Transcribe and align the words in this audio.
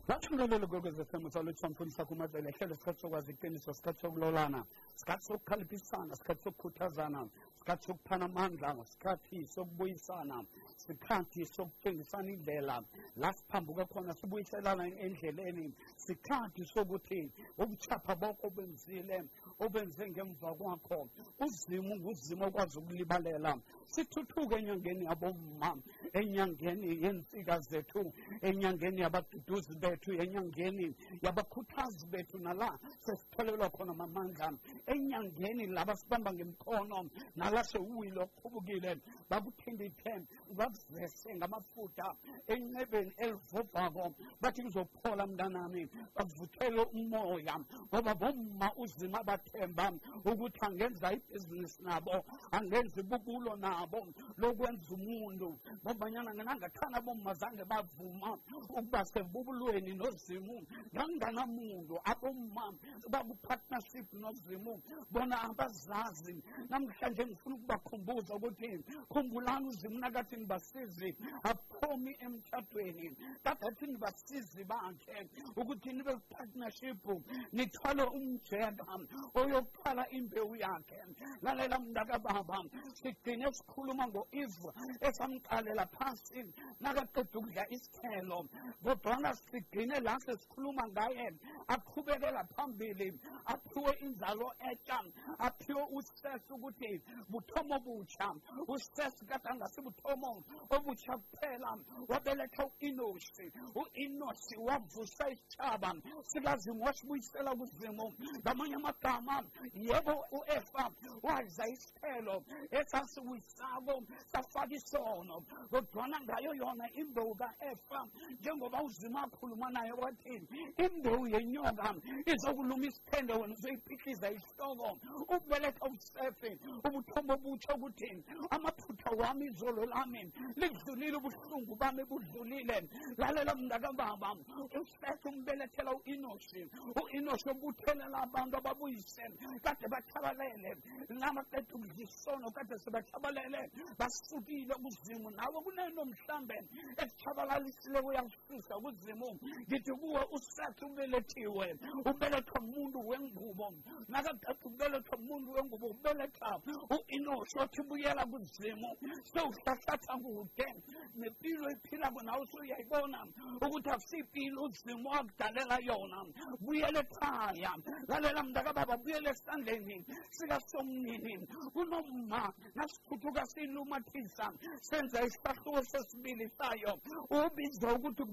bathungelele 0.08 0.68
kwekwezefm 0.68 1.30
salutshwa 1.30 1.70
mfundisa 1.70 2.06
kumavele 2.06 2.52
hlelo 2.52 2.76
sikhathi 2.76 3.02
sokwazi 3.02 3.32
iqiniso 3.32 3.74
sikhathi 3.74 4.02
sokulolana 4.02 4.66
sikhathi 4.96 5.26
sokukhaliphisana 5.26 6.16
sikhathi 6.16 6.44
sokukhuthazana 6.44 7.30
sikhathi 7.60 7.86
sokuphana 7.86 8.26
amandla 8.26 8.86
sikhathi 8.86 9.48
sokubuyisana 9.48 10.46
sikhathi 10.78 11.46
sokutshengisana 11.46 12.32
indlela. 12.32 12.84
La 13.18 13.34
siphambuka 13.34 13.86
khona 13.86 14.14
sibuyiselana 14.14 14.88
endleleni 14.88 15.74
sikhathi 15.96 16.66
sokuthi 16.66 17.30
ubuchapha 17.58 18.16
boko 18.16 18.48
obenzile 18.48 19.24
obenze 19.60 20.10
ngemva 20.10 20.54
kwakho 20.56 21.10
uzimo 21.40 21.96
nguzimo 21.96 22.46
okwazi 22.48 22.80
ukulibalela. 22.80 23.60
Sithuthuke 23.86 24.56
enyangeni 24.56 25.06
yabomma 25.06 25.76
enyangeni 26.14 27.04
yensika 27.04 27.60
zethu 27.60 28.14
enyangeni 28.42 29.02
yabaduduzi 29.02 29.76
bethu. 29.76 29.97
Enyangeni 30.06 30.96
yabakhuthazi 31.22 32.06
bethu 32.08 32.38
nala 32.38 32.80
sesitholelwa 33.00 33.70
khona 33.70 33.94
mamandla 33.94 34.54
enyangeni 34.86 35.66
laba 35.68 35.96
sibamba 35.96 36.34
ngemkhono 36.34 37.10
nala 37.36 37.64
sewuyile 37.64 38.20
oqhubukile 38.22 39.02
bakuthindithe 39.30 40.14
bakuzese 40.58 41.36
ngamafutha. 41.36 42.16
Encebeni 42.48 43.12
elivovako 43.18 44.16
bathi 44.42 44.62
kuzophola 44.64 45.28
mntanami 45.28 45.90
bakuvuthele 46.16 46.82
umoya 46.94 47.56
ngoba 47.90 48.16
bomma 48.16 48.72
uzima 48.76 49.24
bathemba 49.24 49.92
ukuthi 50.26 50.60
angenza 50.66 51.14
ibhizinisi 51.14 51.84
nabo 51.84 52.26
angenza 52.52 53.00
ibubulo 53.02 53.56
nabo 53.56 54.08
lokwenza 54.38 54.90
umuntu. 54.94 55.60
Ngombanyana 55.84 56.34
nangathana 56.34 57.02
bomma 57.02 57.34
zange 57.34 57.64
bavuma 57.66 58.38
ukuba 58.70 59.06
sebubulweni 59.06 59.87
nozimu. 59.94 60.66
Nganganamuntu 60.94 61.96
abomma 62.04 62.74
baku-partnership 63.10 64.14
nozimu. 64.14 64.82
Bona 65.12 65.42
abazazi. 65.42 66.44
Namhlanje 66.70 67.26
ngifuna 67.26 67.56
ukubakhumbuza 67.56 68.36
ukuthi 68.36 68.84
khumbulani 69.10 69.68
uzimu 69.68 70.00
nakathi 70.00 70.36
nibasizi 70.38 71.16
aphomi 71.44 72.16
emtshadweni 72.20 73.16
kadathi 73.44 73.86
nibasizi 73.88 74.64
bakhe 74.64 75.30
ukuthi 75.56 75.94
nibe 75.94 76.14
partnership 76.30 77.06
nithwale 77.54 78.04
umjeka 78.04 78.86
oyokuthwala 79.34 80.10
imbewu 80.10 80.56
yakhe. 80.56 81.00
Lalela 81.42 81.80
mntakababa 81.80 82.64
sigcine 82.94 83.52
sikhuluma 83.54 84.08
ngo-eve 84.08 84.70
esamqalela 85.08 85.86
phasi 85.88 86.44
nakaqeda 86.82 87.40
ukudla 87.40 87.64
isithelo. 87.70 88.40
Kodwana 88.84 89.34
sigcine 89.36 89.77
la 89.86 90.20
sesikhuluma 90.20 90.88
ngaye 90.88 91.34
aqhubekela 91.68 92.44
phambili 92.56 93.14
aphiwe 93.46 93.92
inzalo 94.06 94.54
etsha 94.72 95.04
aphiwe 95.40 95.84
usesi 95.92 96.54
ukuthi 96.54 97.02
buthomo 97.30 97.76
obutsha 97.76 98.34
usesi 98.68 99.26
kade 99.26 99.50
angasibuthomo 99.50 100.44
obutsha 100.70 101.18
kuphela. 101.18 101.78
Wabeletha 102.08 102.66
u-inosi 102.66 103.52
u-inosi 103.76 104.56
wavusa 104.58 105.30
isitshaba 105.30 105.94
sikazimu 106.24 106.84
wasibuyisela 106.84 107.56
kuzimu 107.56 108.14
ngamanye 108.40 108.76
amagama 108.76 109.44
yebo 109.74 110.26
u-efa 110.32 110.92
wadla 111.24 111.68
isithelo 111.68 112.44
esasiwisako 112.72 114.04
safaka 114.32 114.74
isono. 114.74 115.44
Kodwana 115.70 116.22
ngayo 116.22 116.54
yona 116.54 116.86
imbewu 116.94 117.36
ka-efa 117.36 118.08
njengoba 118.40 118.84
uzima 118.84 119.24
akhuluma 119.24 119.57
naye 119.70 119.92
wathi 119.92 120.42
imbewu 120.86 121.28
yenyoka 121.28 121.96
izokuluma 122.26 122.86
isithende 122.86 123.34
wena 123.34 123.54
uzoyiphihliza 123.54 124.28
ihloko 124.32 125.00
ukubeletha 125.22 125.86
usefe 125.86 126.50
ubuthombo 126.86 127.34
obutsho 127.34 127.74
ukuthi 127.76 128.24
amaphutha 128.56 129.10
wami 129.20 129.46
izolo 129.46 129.86
lami 129.86 130.22
likudlulile 130.56 131.18
ubuhlungu 131.18 131.76
bami 131.76 132.04
budlulile. 132.10 132.78
Lalela 133.18 133.56
mntakababa 133.56 134.36
usefe 134.82 135.30
umbelethela 135.30 135.92
u-inoshi 135.98 136.62
u-inoshi 137.02 137.50
obuthelela 137.50 138.18
abantu 138.26 138.58
ababuyise 138.58 139.24
kade 139.64 139.88
bathabalele. 139.94 140.72
Namaqeda 141.10 141.74
ukudla 141.76 142.04
isono 142.04 142.52
kade 142.52 142.76
sebathabalele 142.84 143.62
basukile 144.00 144.76
kuzimu. 144.84 145.30
Nawe 145.32 145.58
kunento 145.66 146.06
mhlambe 146.06 146.58
esitshabalalisile 147.02 148.02
kuyasisusa 148.02 148.76
kuzimu 148.84 149.40
ngithi 149.68 149.92
kuwe 149.92 150.22
usethi 150.36 150.86
ubelethiwe 150.86 151.68
ubelethwa 152.10 152.62
umuntu 152.62 153.08
wengubo. 153.08 153.74
Nakadade 154.08 154.66
ubelethwa 154.66 155.18
umuntu 155.18 155.52
wengubo 155.52 155.88
ubeletha 155.88 156.60
u-inoshi 156.96 157.60
othi 157.60 157.82
buyela 157.88 158.26
kuzimu 158.26 158.90
sewuhlahlatha 159.32 160.14
kude. 160.24 160.68
Nempilo 161.16 161.70
ephilako 161.72 162.22
nawe 162.24 162.42
usuyayibona 162.44 163.20
ukuthi 163.66 163.90
akusipilo 163.90 164.64
uzimu 164.64 165.10
wakudalela 165.10 165.78
yona. 165.88 166.20
Buyela 166.60 167.00
ekhaya 167.00 167.72
lalela 168.08 168.44
mntakababa 168.44 168.98
buyela 168.98 169.30
esandleni 169.32 170.06
sikasomnini. 170.30 171.48
Kunoma 171.74 172.54
nasithuthuka 172.76 173.46
siyilumathisa 173.46 174.52
senza 174.82 175.24
isahluko 175.24 175.82
sesibili 175.84 176.50
sayo. 176.58 177.00
Ubizwa 177.30 177.94
ukuthi 177.96 178.24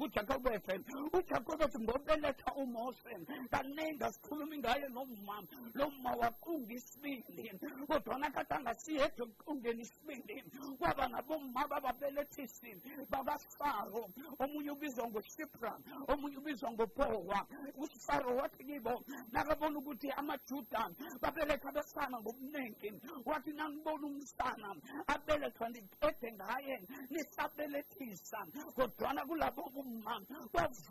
ngujakobethe 1.05 1.55
ujakobethe 1.55 1.79
ngobeletha 1.79 2.55
umose 2.55 3.13
kanengi 3.51 4.05
asikhulumi 4.05 4.59
ngaye 4.59 4.89
nomma 4.89 5.43
lo 5.75 5.91
mma 5.91 6.13
waqunga 6.21 6.75
isibindi. 6.75 7.51
Kodwana 7.89 8.31
kade 8.31 8.55
angasiyedwa 8.55 9.27
ekuqungeni 9.27 9.83
isibindi. 9.83 10.43
Kwaba 10.79 11.09
nabomma 11.09 11.69
bababelethisi 11.69 12.71
babafaro 13.11 14.09
omunye 14.39 14.71
ubizwa 14.71 15.09
ngoshipra 15.09 15.73
omunye 16.09 16.37
ubizwa 16.39 16.73
ngopowa. 16.73 17.47
Usifaro 17.77 18.37
wathi 18.37 18.65
kibo 18.65 19.05
nakabona 19.33 19.79
ukuthi 19.79 20.11
amajuda 20.11 20.91
babeletha 21.21 21.69
abesana 21.69 22.21
ngobuningi 22.21 22.93
wathi 23.25 23.53
nangibona 23.53 24.07
umsana 24.07 24.69
abelethwa 25.07 25.69
ndiqede 25.69 26.33
ngaye 26.33 26.77
nisabelethisa. 27.11 28.47
Kodwana 28.75 29.27
kulabo 29.27 29.71
bomma 29.75 30.21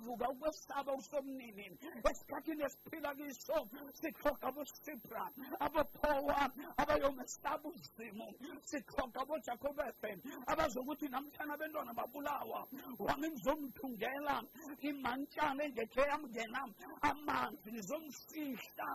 kwavuka 0.04 0.30
ukwesaba 0.30 0.94
usomnini 0.94 1.66
esikhathini 2.10 2.64
esiphila 2.64 3.16
kiso 3.16 3.68
sihloga 3.94 4.48
abosipra 4.48 5.24
abophowa 5.60 6.52
abayomesaba 6.78 7.70
uzimu 7.70 8.28
sihloga 8.68 9.22
abojakobethe 9.22 10.12
abazokuthi 10.52 11.08
namhlanje 11.10 11.54
abentwana 11.54 11.94
babulawa 11.94 12.68
wami 13.00 13.28
ngizomthungela 13.30 14.36
imantshana 14.90 15.64
engekhe 15.64 16.02
yamngena 16.12 16.62
amanzi 17.10 17.72
ngizomfihla 17.72 18.88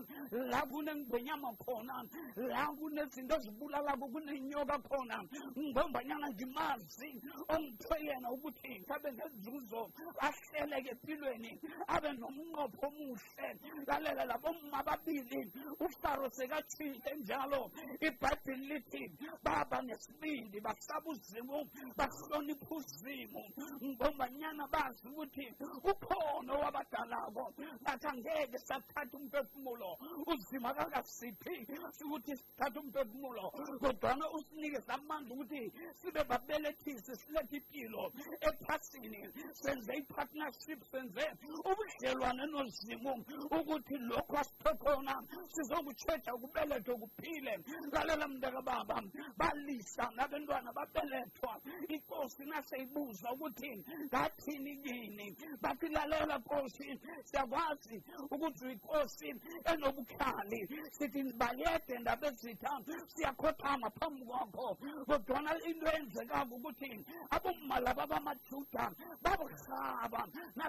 la 0.51 0.61
kunengwenyama 0.71 1.51
khona 1.63 1.97
la 2.37 2.67
kunezinto 2.79 3.35
ezibulalako 3.37 4.07
kunenyoka 4.13 4.77
khona 4.89 5.19
ngombanyana 5.57 6.29
ngimazi 6.35 7.11
ongiphe 7.55 7.97
yena 8.07 8.29
ukuthi 8.37 8.85
abe 8.95 9.11
nenzuzo 9.17 9.83
ahleleke 10.27 10.98
empilweni 10.99 11.61
abe 11.87 12.13
nomnqopho 12.13 12.87
omuhle. 12.87 13.49
Lalela 13.87 14.25
labomma 14.25 14.79
ababili 14.79 15.51
ufaro 15.81 16.29
sekatshile 16.31 17.15
njalo. 17.17 17.71
Ibhayibhili 18.01 18.67
lithi 18.69 19.13
baba 19.43 19.83
nesibindi 19.83 20.61
basaba 20.61 21.11
uzimu 21.11 21.69
bahlonipha 21.97 22.75
uzimu. 22.75 23.45
Ngombanyana 23.83 24.67
bazi 24.69 25.09
ukuthi 25.09 25.55
ukhona 25.85 26.53
owabadalako 26.55 27.55
bathi 27.85 28.07
angeke 28.07 28.59
sathatha 28.59 29.17
umphefumulo. 29.17 29.99
Uzima 30.27 30.75
kakasiphi 30.75 31.67
ukuthi 32.05 32.37
sithathe 32.37 32.79
umphefumulo 32.79 33.51
kodwana 33.81 34.31
usinikeze 34.31 34.93
amandla 34.93 35.35
ukuthi 35.35 35.73
sibe 35.95 36.25
babelethisi 36.25 37.17
silethe 37.17 37.57
impilo 37.57 38.13
ephasini. 38.41 39.29
Senze 39.53 39.93
i-partnership 39.97 40.81
senze 40.91 41.25
ubudlelwane 41.71 42.45
nozimu 42.53 43.13
ukuthi 43.59 43.97
lokhu 44.09 44.37
asiphe 44.41 44.73
khona 44.83 45.15
sizokutshetsha 45.53 46.33
kubelethwe 46.41 46.95
kuphile. 47.03 47.55
Lalela 47.93 48.29
mntakababa 48.29 48.97
balisa 49.37 50.05
nabantwana 50.17 50.73
babelethwa. 50.73 51.61
Inkosi 51.89 52.45
naseyibuza 52.45 53.33
ukuthi 53.33 53.85
ngathini 54.07 54.77
kini? 54.83 55.37
Bathi 55.63 55.89
lalela 55.89 56.39
nkosi 56.39 57.01
siyakwazi 57.25 57.97
ukuthi 58.31 58.65
uyinkosi 58.65 59.29
enobukhali. 59.71 60.61
Sithi 60.97 61.21
bayede 61.41 61.99
ndaba 61.99 62.29
ezitha 62.29 62.73
siyakhothama 63.13 63.91
phambi 63.91 64.25
kwakho. 64.25 64.79
Kodwana 65.07 65.51
into 65.69 65.87
eyenzekako 65.87 66.55
ukuthi 66.55 66.91
abomma 67.31 67.77
laba 67.81 68.07
bamajuda 68.07 68.85
babuhlaba 69.23 70.23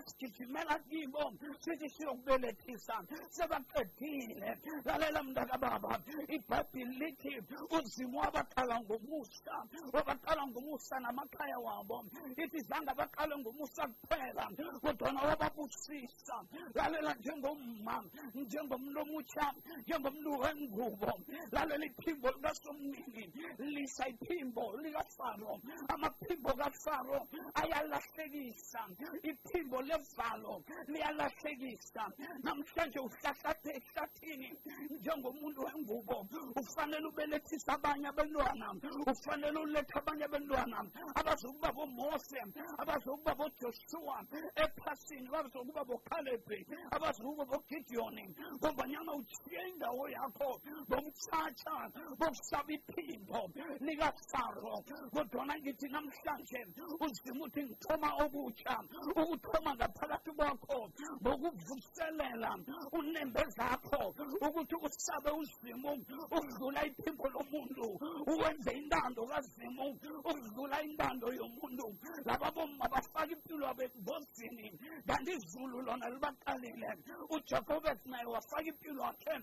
nasigijimela 0.10 0.80
kibo 0.90 1.34
sithi 1.60 1.90
siyokubelethisa 1.90 3.04
sebaqedile. 3.30 4.58
Lalela 4.86 5.24
mntakababa 5.24 6.02
ibhayibhili 6.28 7.00
lithi 7.00 7.42
uzimu 7.78 8.20
wabaqala 8.20 8.82
ngomusa 8.82 9.56
wabaqala 9.94 10.48
ngomusa 10.48 11.00
namakhaya 11.00 11.60
wabo. 11.60 12.06
Ithi 12.38 12.60
zange 12.62 12.94
baqale 12.98 13.38
ngomusa 13.38 13.88
kuphela 13.88 14.50
kodwana 14.82 15.22
wababusisa. 15.22 16.36
Lalela 16.76 17.14
njengomma 17.14 18.04
njengomntu 18.36 19.00
omutsha 19.02 19.54
njengomntu 19.86 20.32
wengubo 20.40 21.22
lalela 21.52 21.86
iphimbo 21.86 22.32
likasomnini 22.32 23.34
lisa 23.60 24.08
iphimbo 24.08 24.78
likafaro. 24.82 25.62
Amaphimbo 25.88 26.54
kafaro 26.54 27.28
ayalahlekisa. 27.54 28.82
Iphimbo 29.24 29.82
levalo 30.00 30.64
liyalahlekisa. 30.88 32.04
Namhlanje 32.44 33.00
uhlahlathe 33.00 33.72
ehlathini. 33.80 34.50
Njengomuntu 34.90 35.62
wengubo 35.62 36.28
ufanele 36.56 37.08
ubelethisa 37.08 37.74
abanye 37.74 38.08
abantwana. 38.08 38.68
Ufanele 39.12 39.60
ulethe 39.60 39.94
abanye 40.00 40.24
abantwana. 40.26 40.80
Abazokuba 41.16 41.72
bomose 41.72 42.40
abazokuba 42.78 43.36
bojoshua 43.36 44.18
ephasini 44.56 45.30
bazokuba 45.30 45.84
bokhalebhi 45.84 46.66
abazokuba 46.92 47.46
bogidiyoni 47.46 48.36
ngombanyana 48.58 49.14
utshiye 49.14 49.62
indawo 49.70 50.10
yakho 50.10 50.62
bomthatha 50.90 51.92
bokusaba 52.20 52.72
iphimbo 52.74 53.52
likafaro. 53.80 54.84
Kodwana 55.14 55.54
ngithi 55.60 55.88
namhlanje 55.88 56.62
uzima 57.00 57.46
uthi 57.46 57.64
ngithoma 57.64 58.10
obutsha 58.24 58.76
ukuthoma 59.16 59.76
ngaphakathi 59.80 60.32
kwakho 60.38 60.80
ngokuvuselela 61.22 62.52
unembe 62.98 63.44
zakho 63.56 64.04
ukuthi 64.46 64.76
usabe 64.88 65.32
uzimu 65.42 65.92
ukudlula 66.36 66.82
iphimbo 66.90 67.26
lomuntu 67.36 67.88
uwenze 68.32 68.72
intando 68.80 69.22
kazimu 69.32 69.86
ukudlula 70.30 70.78
intando 70.84 71.28
yomuntu. 71.40 71.88
Laba 72.26 72.52
bomma 72.52 72.86
bafaka 72.94 73.32
impilo 73.32 73.66
yabo 73.68 73.84
engozini 73.88 74.68
kanti 75.08 75.32
izulu 75.32 75.82
lona 75.82 76.10
libaqalile. 76.10 76.92
Ujacobet 77.30 78.00
naye 78.06 78.26
wafaka 78.26 78.68
impilo 78.72 79.02
yakhe 79.08 79.36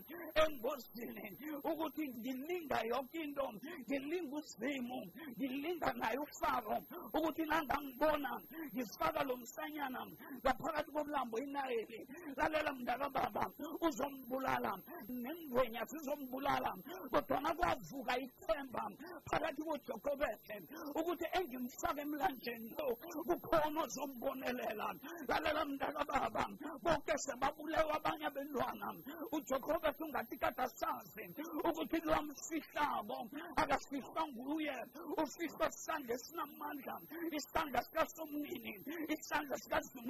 engozini 0.43 1.27
ukuthi 1.65 2.05
ngilinga 2.09 2.79
yonke 2.91 3.21
into 3.25 3.47
ngilinga 3.89 4.37
uzimu 4.37 5.01
ngilinga 5.37 5.91
naye 6.01 6.19
ufaro 6.19 6.77
ukuthi 7.17 7.43
nangangibona 7.47 8.33
ngifaka 8.75 9.23
lo 9.25 9.37
msanyana 9.37 10.07
ngaphakathi 10.43 10.91
komlambo 10.93 11.39
inayeli 11.39 12.07
lalela 12.37 12.73
mntakababa 12.73 13.45
uzombulala. 13.81 14.79
Nengwenya 15.09 15.87
sizombulala 15.87 16.77
kodwana 17.11 17.55
kwavuka 17.55 18.19
ithemba 18.19 18.91
phakathi 19.29 19.63
kojokobethe 19.63 20.57
ukuthi 20.95 21.27
engimfake 21.39 22.01
emlanjeni 22.01 22.69
lo 22.79 22.97
kukhona 23.27 23.83
ozombonelela. 23.85 24.89
Lalela 25.29 25.65
mntakababa 25.65 26.45
bonke 26.83 27.19
sebabulewa 27.19 27.95
abanye 27.97 28.27
abentwana. 28.27 28.95
Ujokobethe 29.33 30.05
ungathi 30.05 30.37
kade 30.39 30.67
sazi 30.69 31.25
ukuthi 31.69 31.99
lwamfihlabo 32.07 33.19
akafihlwa 33.57 34.23
nguye. 34.29 34.77
Ufihlwa 35.23 35.69
isandla 35.69 36.15
esinamandla 36.15 37.01
isandla 37.33 37.83
sikasomnini 37.83 38.75
isandla 39.15 39.57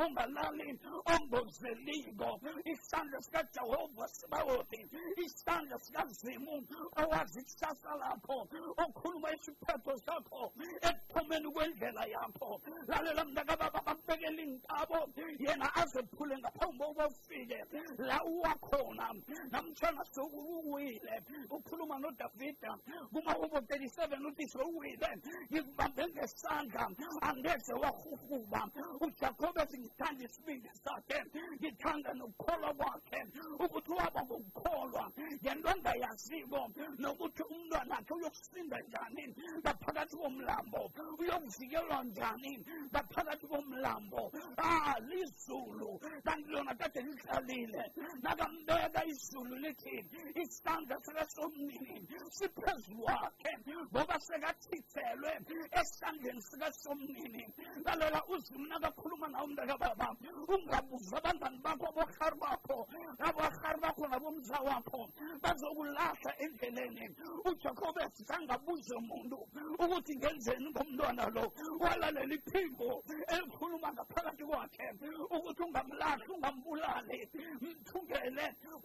sikazimongalali 0.06 0.79
ongozeliko 1.14 2.41
isandla 2.64 3.20
sikajehova 3.20 4.08
sibawothi 4.08 4.88
isandla 5.17 5.79
sikazimu 5.79 6.67
owazi 6.97 7.41
ikusasa 7.41 7.97
lakho 7.97 8.49
okhuluma 8.85 9.29
isiphetho 9.35 9.97
sakho 9.99 10.53
ekuthomeni 10.88 11.50
kwendlela 11.53 12.05
yakho 12.06 12.61
lalela 12.88 13.25
mntakababa 13.25 13.81
bambekela 13.87 14.43
inkabo 14.43 15.00
yena 15.38 15.75
azephule 15.75 16.38
ngaphambi 16.38 16.79
kokuba 16.85 17.06
ufike 17.06 17.64
la 17.99 18.25
uwakhona 18.25 19.14
namtshana 19.50 20.05
sokuwile 20.05 21.23
ukhuluma 21.50 21.99
nodavida. 21.99 22.79
Kumahubo 23.12 23.59
37 23.59 24.26
uthi 24.26 24.49
sowile 24.49 25.09
ngikubambe 25.50 26.06
ngesandla. 26.06 26.91
Angeze 27.23 27.73
wahuhuba. 27.73 28.69
Ujakobe 29.00 29.62
ethi 29.62 29.79
ngithanda 29.97 30.25
isibindi 30.25 30.69
sakhe 30.85 31.19
ngithanda 31.59 32.11
nokukholwa 32.15 32.71
kwakhe 32.79 33.21
ukuthi 33.65 33.93
waba 33.99 34.21
ngokukholwa 34.27 35.05
ngento 35.43 35.69
angayaziko 35.73 36.61
nokuthi 37.01 37.43
umntwanakhe 37.53 38.13
uyokusinda 38.15 38.77
njani? 38.87 39.25
Ngaphakathi 39.61 40.17
komlambo. 40.17 40.83
Uyokuvikelwa 41.21 42.05
njani? 42.05 42.53
Ngaphakathi 42.93 43.47
komlambo. 43.47 44.23
Ah 44.59 44.95
lizulu. 45.09 45.91
Kanti 46.25 46.49
lona 46.51 46.75
kade 46.75 47.01
lidlalile 47.01 47.83
nakambeka 48.23 49.01
izulu 49.13 49.57
lithi 49.65 49.97
isandla 50.43 50.97
sikasomnini 51.05 52.07
siphezulu 52.37 53.03
wakhe 53.05 53.53
ngoba 53.93 54.17
sekachithelwe 54.21 55.33
esandleni 55.81 56.43
sikasomnini. 56.43 57.45
Lalela 57.85 58.21
uzimu 58.29 58.67
nakakhuluma 58.67 59.29
nawo 59.29 59.47
mntakababa 59.87 60.17
ungabuza 60.49 61.17
abangani 61.19 61.59
bakho 61.62 61.87
abohari 61.88 62.37
bakho 62.41 62.88
abohari 63.19 63.81
bakho 63.81 64.09
nabomza 64.09 64.59
wakho. 64.61 65.09
Bazokulahla 65.43 66.33
endleleni. 66.38 67.15
Ujakobe 67.44 68.03
sangabuze 68.27 68.94
umuntu 68.94 69.38
ukuthi 69.79 70.17
ngenzeni 70.17 70.71
ngomntwana 70.71 71.27
lo. 71.35 71.53
Walalela 71.81 72.35
iphimbo 72.35 73.05
elikhuluma 73.29 73.93
ngaphakathi 73.93 74.44
kwakhe 74.44 74.87
ukuthi 75.31 75.62
ungamlahli 75.62 76.25
ungambulali. 76.35 77.29
mthungele 77.61 77.86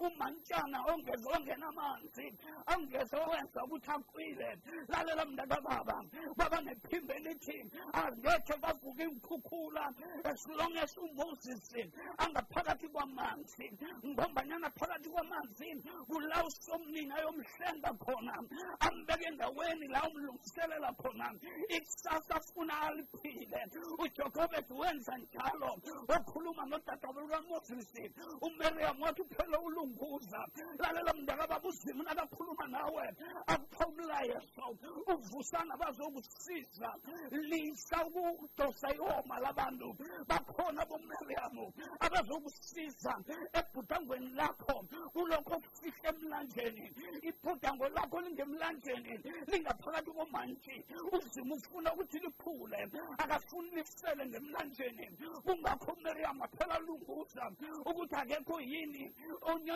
umantshana 0.07 0.77
ongeze 0.91 1.27
ongenamanzi 1.35 2.27
angeze 2.71 3.15
owenza 3.23 3.59
ukuthi 3.65 3.91
aqwile 3.95 4.49
lalela 4.91 5.25
mntakababa 5.25 5.97
baba 6.37 6.61
nephimbo 6.61 7.13
elithi 7.13 7.57
angekhe 8.01 8.55
bavuka 8.63 9.03
iinkhukhula 9.03 9.85
as 10.23 10.47
long 10.57 10.77
as 10.77 10.97
umoses 10.97 11.71
angaphakathi 12.17 12.87
kwamanzi. 12.89 13.67
Ngombanyana 14.05 14.69
phakathi 14.71 15.09
kwamanzi 15.09 15.69
kula 16.07 16.45
usomnini 16.45 17.11
ayomhlenga 17.13 17.91
khona 18.03 18.33
ambeke 18.79 19.25
endaweni 19.27 19.87
la 19.87 20.01
umlungiselela 20.07 20.93
khona. 20.93 21.33
Ikusasa 21.69 22.39
funa 22.53 22.81
aliphile. 22.81 23.61
Ujokobet 23.99 24.69
wenza 24.71 25.17
njalo. 25.17 25.81
Okhuluma 26.07 26.65
nodadabo 26.65 27.21
lukamoses 27.21 27.93
umiriam 28.41 29.01
wathi 29.01 29.21
uphele 29.21 29.57
ulunguza 29.91 30.47
lalela 30.79 31.13
mntakababa 31.13 31.67
uzimu 31.69 32.03
nakakhuluma 32.03 32.67
nawe 32.67 33.15
akupha 33.47 33.87
umlayeso 33.87 34.77
uvusana 35.07 35.77
bazokusiza 35.77 36.95
lisa 37.31 38.05
ukudosa 38.05 38.93
ihoma 38.95 39.39
labantu 39.39 39.95
bakhona 40.27 40.85
bomiriamu 40.85 41.73
abazokusiza 41.99 43.13
ebhudangweni 43.59 44.29
lakho 44.35 44.85
kulokho 45.13 45.53
okufihle 45.55 46.09
emlanjeni 46.09 46.85
ibhudango 47.29 47.87
lakho 47.89 48.21
lingemlanjeni 48.21 49.13
lingaphakathi 49.47 50.11
komantshi 50.11 50.75
uzima 51.11 51.55
ufuna 51.55 51.93
ukuthi 51.93 52.19
liphule 52.19 52.81
akafuni 53.17 53.69
lifele 53.75 54.25
ngemlanjeni 54.25 55.05
kungakho 55.45 55.91
umiriam 55.91 56.41
aphela 56.41 56.79
lunguza 56.79 57.51
ukuthi 57.85 58.15
akekho 58.15 58.61
yini 58.61 59.13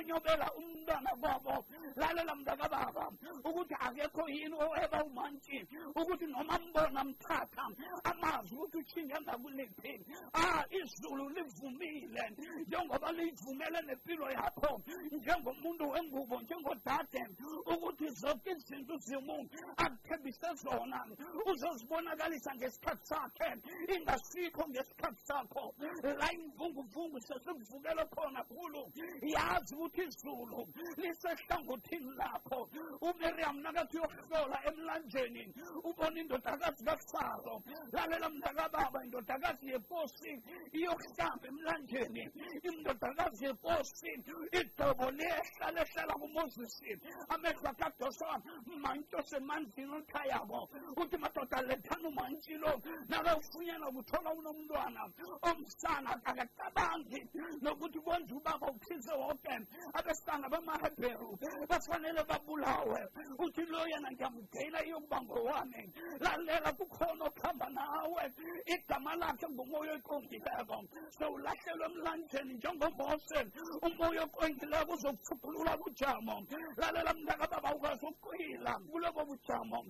onyonyobela 0.05 0.47
umntwana 0.57 1.11
kwabo. 1.19 1.65
Lalela 1.95 2.35
mntakababa 2.35 3.11
ukuthi 3.43 3.75
akekho 3.79 4.29
yini 4.29 4.55
oweba 4.55 5.03
umantshi 5.03 5.67
ukuthi 5.95 6.25
noma 6.27 6.59
mbona 6.59 7.03
mthatha 7.03 7.65
amazi 8.03 8.55
ukuthi 8.55 8.77
utshinge 8.77 9.15
ngakuliphi 9.21 10.05
ah 10.33 10.63
izulu 10.69 11.29
livumile 11.29 12.23
njengoba 12.67 13.11
liyivumele 13.11 13.81
nempilo 13.81 14.31
yakho 14.31 14.81
njengomuntu 15.11 15.89
wengubo 15.89 16.41
njengodade 16.41 17.23
ukuthi 17.65 18.07
zonke 18.09 18.51
izinto 18.51 18.97
zimuntu 18.97 19.55
akuthembise 19.77 20.49
zona. 20.55 21.05
Uzozibonakalisa 21.45 22.55
ngesikhathi 22.55 23.05
sakhe 23.07 23.49
ingasikho 23.95 24.63
ngesikhathi 24.69 25.21
sakho. 25.25 25.73
La 26.03 26.27
imvunguvungu 26.33 27.19
sesivukele 27.21 28.05
khona 28.13 28.43
khulu. 28.43 28.91
Yazi 29.21 29.75
ukuthi 29.75 29.94
izulu 30.03 30.67
lisehlangothini 30.97 32.11
lakho 32.17 32.69
umiriam 33.01 33.57
nakathi 33.61 33.97
uyohlola 33.97 34.57
emlanjeni 34.69 35.53
ubona 35.83 36.19
indodakazi 36.21 36.83
kafaro 36.85 37.63
lalela 37.91 38.29
mntakababa 38.29 39.03
indodakazi 39.03 39.69
yenkosi 39.71 40.31
iyohlamba 40.73 41.47
emlanjeni. 41.47 42.23
Indodakazi 42.63 43.45
yenkosi 43.45 44.11
idobo 44.59 45.11
lehla 45.11 45.67
lehlala 45.75 46.13
kumozisi 46.13 46.91
amehlo 47.29 47.69
akadoswa 47.69 48.41
manto 48.83 49.21
semanzini 49.23 49.93
okhayabo 49.99 50.69
uthi 50.97 51.17
madoda 51.17 51.61
lethani 51.61 52.07
umantshilo 52.07 52.81
nakawufunyana 53.09 53.87
kuthola 53.91 54.29
unomntwana. 54.33 55.03
Omsana 55.41 56.09
akacabangi 56.25 57.21
nokuthi 57.61 57.99
konje 57.99 58.33
ubaba 58.33 58.67
ukhise 58.67 59.13
woke 59.13 59.55
abesana 59.93 60.49
bamahebheru 60.49 61.37
bafanele 61.69 62.23
babulawe. 62.23 63.01
Uthi 63.39 63.65
lo 63.65 63.87
yena 63.87 64.11
ngiyamgeyila 64.11 64.79
iyokuba 64.85 65.21
ngowami 65.21 65.93
lalela 66.19 66.73
kukhona 66.73 67.25
okuhamba 67.25 67.69
nawe. 67.69 68.23
Igama 68.65 69.15
lakhe 69.15 69.47
ngumoya 69.49 69.93
oqongileko 69.99 70.77
sewulahlelwe 71.17 71.85
emlanjeni 71.85 72.53
njengomose. 72.53 73.39
Umoya 73.81 74.23
oqongileko 74.23 74.93
uzokufukulula 74.93 75.77
bujamo. 75.77 76.45
Lalela 76.77 77.13
mntakababa 77.13 77.75
ukwazi 77.75 78.05
ukuqila 78.05 78.73
kulobo 78.91 79.25
bujamo 79.25 79.85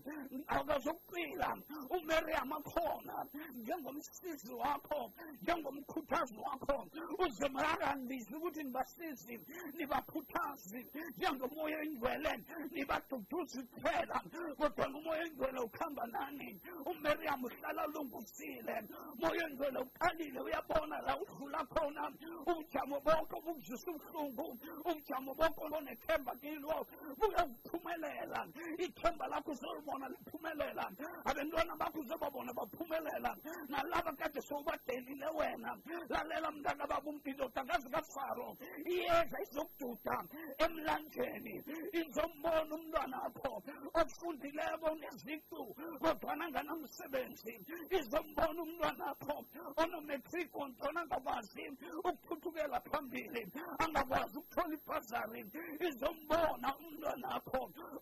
awukwazi 0.47 0.89
ukuqila 0.89 1.49
umeriam 1.89 2.51
akhona 2.53 3.25
njengomsizi 3.55 4.53
wakho 4.53 5.11
njengomkhuthazi 5.41 6.37
wakho. 6.37 6.87
Uzemarakandizi 7.19 8.35
ukuthi 8.35 8.63
nibasizi 8.63 9.39
nibakhuthazi 9.77 10.85
njengomoya 11.17 11.77
oyingcwele 11.79 12.33
nibaduduzi 12.71 13.63
kuphela 13.63 14.21
kodwa 14.57 14.87
umoya 14.87 15.21
oyingcwele 15.21 15.59
ukuhamba 15.59 16.07
nani? 16.07 16.61
Umeriam 16.85 17.43
uhlala 17.43 17.87
ulungusile 17.87 18.75
moya 19.19 19.43
oyingcwele 19.45 19.79
uqalile 19.79 20.39
uyabona 20.39 21.01
la 21.01 21.17
udlula 21.21 21.65
khona. 21.65 22.11
Ubujamo 22.45 22.99
bonke 22.99 23.35
bukuzwisa 23.45 23.91
ubuhlungu 23.91 24.57
ubujamo 24.85 25.33
bonke 25.35 25.61
onethemba 25.77 26.35
kilo 26.41 26.87
buyakuphumelela. 27.19 28.47
Ithemba 28.77 29.27
lakho 29.27 29.51
uzolibona 29.51 30.09
liphumelela. 30.09 30.91
Abantwana 31.25 31.75
bakho 31.75 31.99
uzobabona 31.99 32.53
baphumelela. 32.53 33.35
Nalaba 33.69 34.11
kade 34.13 34.41
sowubadelile 34.41 35.27
wena 35.37 35.77
lalela 36.09 36.51
mntaka 36.51 36.87
baba 36.87 37.11
indodakazi 37.25 37.89
kafaro. 37.89 38.57
Iyeza 38.85 39.37
izokududa 39.65 40.23
emlanjeni. 40.57 41.63
Izombona 41.93 42.75
umntwana 42.75 43.17
akho 43.27 43.63
ofundileko 43.93 44.89
neziqu 45.01 45.75
kodwana 46.01 46.49
nganamsebenzi 46.49 47.53
izombona 47.97 48.61
umntwana 48.63 49.05
akho 49.11 49.45
onometric 49.81 50.49
ontona 50.55 51.01
angakwazi 51.01 51.65
ukuthuthukela 52.09 52.79
phambili 52.89 53.43
angakwazi 53.83 54.37
ukuthola 54.37 54.73
ibhazari 54.77 55.41
izombona 55.87 56.69
umntwana 56.77 57.27
akho 57.37 57.61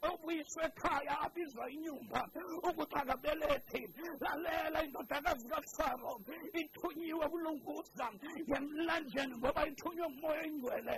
obuyiswe 0.10 0.64
ekhaya 0.70 1.14
abizwa 1.26 1.66
inyumba 1.76 2.22
ukuthi 2.70 2.96
akabelethi 3.02 3.82
lalela 4.24 4.80
indodakazi 4.86 5.48
kafaro 5.48 6.22
ithunyiwe 6.62 7.26
kulunguza 7.32 8.06
ngemlanjeni 8.48 9.36
ngoba 9.38 9.62
ithunywe 9.68 10.08
ngumoya 10.10 10.44
oyingcwele 10.44 10.96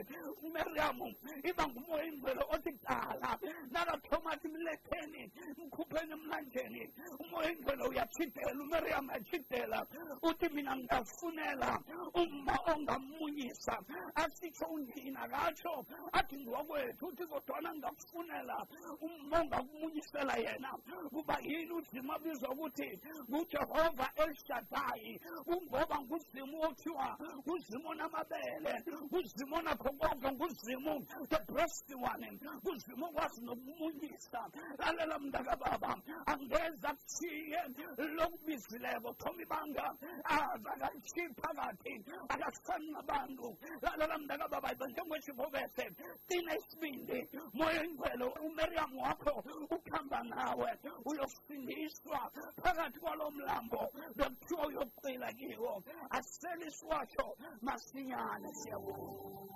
umeriamu 0.56 1.08
iba 1.44 1.68
ngumoya 1.68 2.04
oyingcwele 2.04 2.44
othi 2.54 2.72
kudala 2.72 3.30
nakathomati 3.72 4.48
mletheni 4.48 5.32
mkhupheni 5.58 6.12
emlanjeni 6.18 6.84
umoya 7.20 7.48
oyingcwele 7.48 7.84
uyachidela 7.92 8.60
umeriamu 8.64 9.12
yachidela 9.12 9.80
uthi 10.28 10.48
mina 10.54 10.76
ngingafunela 10.78 11.72
uma 12.14 12.56
ongamunyisa 12.72 13.76
asitsho 14.16 14.66
undina 14.66 15.28
katsho 15.28 15.86
athi 16.18 16.38
ngokwethu 16.38 17.08
uthi 17.08 17.26
kodwana 17.26 17.70
ngingakufunela 17.74 18.58
uma 19.02 19.40
ongakumunyisela 19.40 20.36
yena. 20.38 20.72
Kuba 21.10 21.38
yini? 21.42 21.72
Uzima 21.72 22.16
abizwa 22.16 22.50
ukuthi 22.50 23.00
ngujehova 23.30 24.08
elshadayi 24.16 25.20
kungoba 25.46 26.02
nguzimu 26.02 26.62
othiwa 26.62 27.18
nguzimu 27.38 27.90
onamabele 27.90 28.74
nguzimu 29.04 29.56
onakho 29.56 29.90
konke 30.00 30.28
kuzimu 30.46 31.06
the 31.30 31.96
wami. 31.96 32.40
Kuzimu 32.64 33.12
kwazi 33.14 33.42
nokumuyisa 33.42 34.50
lalela 34.78 35.20
mntakababa. 35.20 35.96
Angeza 36.26 36.94
kushiye 36.94 37.60
lokubizileko 37.98 39.14
thoma 39.18 39.42
ibanga 39.42 39.96
aze 40.24 40.70
akalishiyi 40.70 41.34
phakathi. 41.42 42.04
Akasifani 42.30 42.92
nabantu. 42.92 43.58
Lalela 43.82 44.18
mntakababa 44.18 44.70
njengoshivokese 44.74 45.92
tina 46.28 46.56
isibindi 46.58 47.30
moya 47.54 47.84
ingcwelo 47.84 48.30
umariam 48.46 48.98
wakho 48.98 49.44
ukuhamba 49.72 50.24
nawe 50.24 50.70
uyosindiswa 51.06 52.32
phakathi 52.64 53.00
kwalo 53.00 53.32
mlambo. 53.32 53.92
Lokuthiwa 54.16 54.68
uyokuqila 54.68 55.34
kiwo. 55.34 55.84
Asele 56.10 56.68
isiwasho 56.68 57.38
masinyane. 57.62 58.54
siyabona 58.54 59.56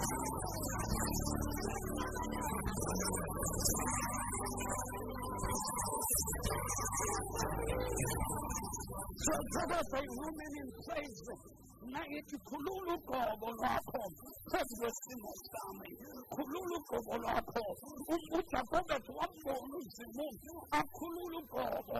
Jehova 9.25 9.79
Zayunini 9.91 10.61
Mseze 10.63 11.33
na 11.91 12.01
iti 12.17 12.37
kululu 12.37 12.97
gobo 13.07 13.51
lwakho 13.57 14.01
phezu 14.51 14.75
kwesimo 14.81 15.29
sami 15.51 15.89
khulula 16.33 16.77
ugobo 16.77 17.17
lwakho 17.17 17.65
ujakobethu 18.37 19.11
wambona 19.19 19.75
uzimu 19.77 20.27
akhulula 20.79 21.37
ugobo 21.39 21.99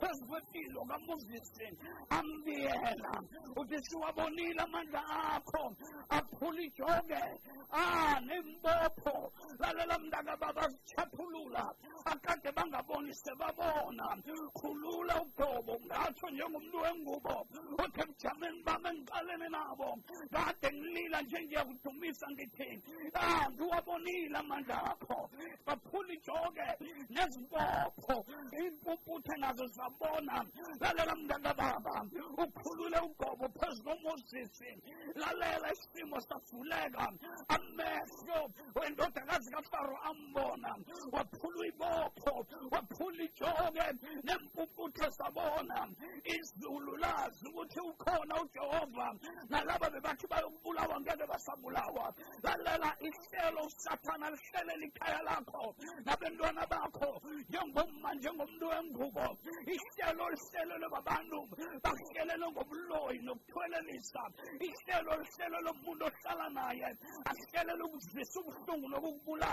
phezu 0.00 0.26
kwempilo 0.28 0.80
kamuzisi 0.88 1.66
ambiyela 2.10 3.22
ujesu 3.56 3.98
wabonile 4.00 4.62
amandla 4.62 5.02
akho 5.34 5.76
aphula 6.08 6.60
ijoke 6.62 7.22
a 7.70 8.20
nembopho 8.20 9.32
lalela 9.72 9.98
mntaka 9.98 10.36
baba 10.36 10.70
sichaphulula 10.70 11.74
akade 12.04 12.52
bangaboni 12.52 13.14
sebabona. 13.14 14.16
Khulula 14.54 15.22
ugobo 15.22 15.80
ngatsho 15.86 16.30
njengomntu 16.30 16.76
wengubo. 16.78 17.46
Uthi 17.78 18.00
emjameni 18.00 18.62
bami 18.62 18.88
engiqalene 18.88 19.48
nabo. 19.48 19.98
Kade 20.30 20.68
ngilila 20.72 21.22
nje 21.22 21.38
ngiyakudumisa 21.44 22.26
ngithi 22.30 22.82
ah 23.14 23.50
ngiwabonile 23.50 24.38
amandla 24.38 24.76
akho. 24.92 25.30
Baphula 25.66 26.12
ijoke 26.14 26.66
nezibopho 27.08 28.26
impumputhe 28.60 29.36
nazo 29.38 29.66
zabona. 29.66 30.44
Lalela 30.80 31.14
mntaka 31.16 31.54
baba 31.54 32.06
ukhulule 32.36 32.98
ugobo 33.00 33.48
phezu 33.48 33.82
komosisi 33.84 34.70
lalela 35.14 35.72
isimo 35.72 36.20
savuleka 36.20 37.12
amehlo 37.48 38.50
wendodakazi 38.74 39.50
kafaro 39.62 39.96
ambona 40.02 40.76
waphula 41.12 41.66
ibopho 41.66 42.46
waphula 42.70 43.24
ijoke 43.24 43.86
nempumputhe 44.24 45.10
sabona. 45.10 45.88
Izulu 46.24 46.96
lazi 46.96 47.48
ukuthi 47.48 47.80
ukhona 47.80 48.34
ujehova. 48.42 49.14
Nalaba 49.48 49.90
bebathi 49.90 50.26
bayokubulawa 50.26 51.00
ngeke 51.00 51.26
basabulawa. 51.26 52.14
Lalela 52.42 52.96
ihlelo 53.00 53.62
usathana 53.66 54.30
lihlelele 54.30 54.86
ikhaya 54.86 55.22
lakho 55.22 55.74
nabentwana 56.04 56.66
bakho. 56.66 57.22
Njengomma 57.48 58.14
njengomntu 58.14 58.68
wengubo 58.68 59.36
ihlelo 59.66 60.30
lihlelelwe 60.30 60.88
babantu 60.88 61.48
bahlelelwe 61.82 62.50
ngobuloyi 62.50 63.18
nokuthwelelisa. 63.18 64.22
Ihlelo 64.60 65.12
lihlelelwe 65.22 65.70
umuntu 65.70 66.04
ohlala 66.04 66.48
naye 66.50 66.96
ahlelele 67.30 67.82
ukuzisa 67.82 68.40
ubuhlungu 68.40 68.88
nokukubulala. 68.88 69.51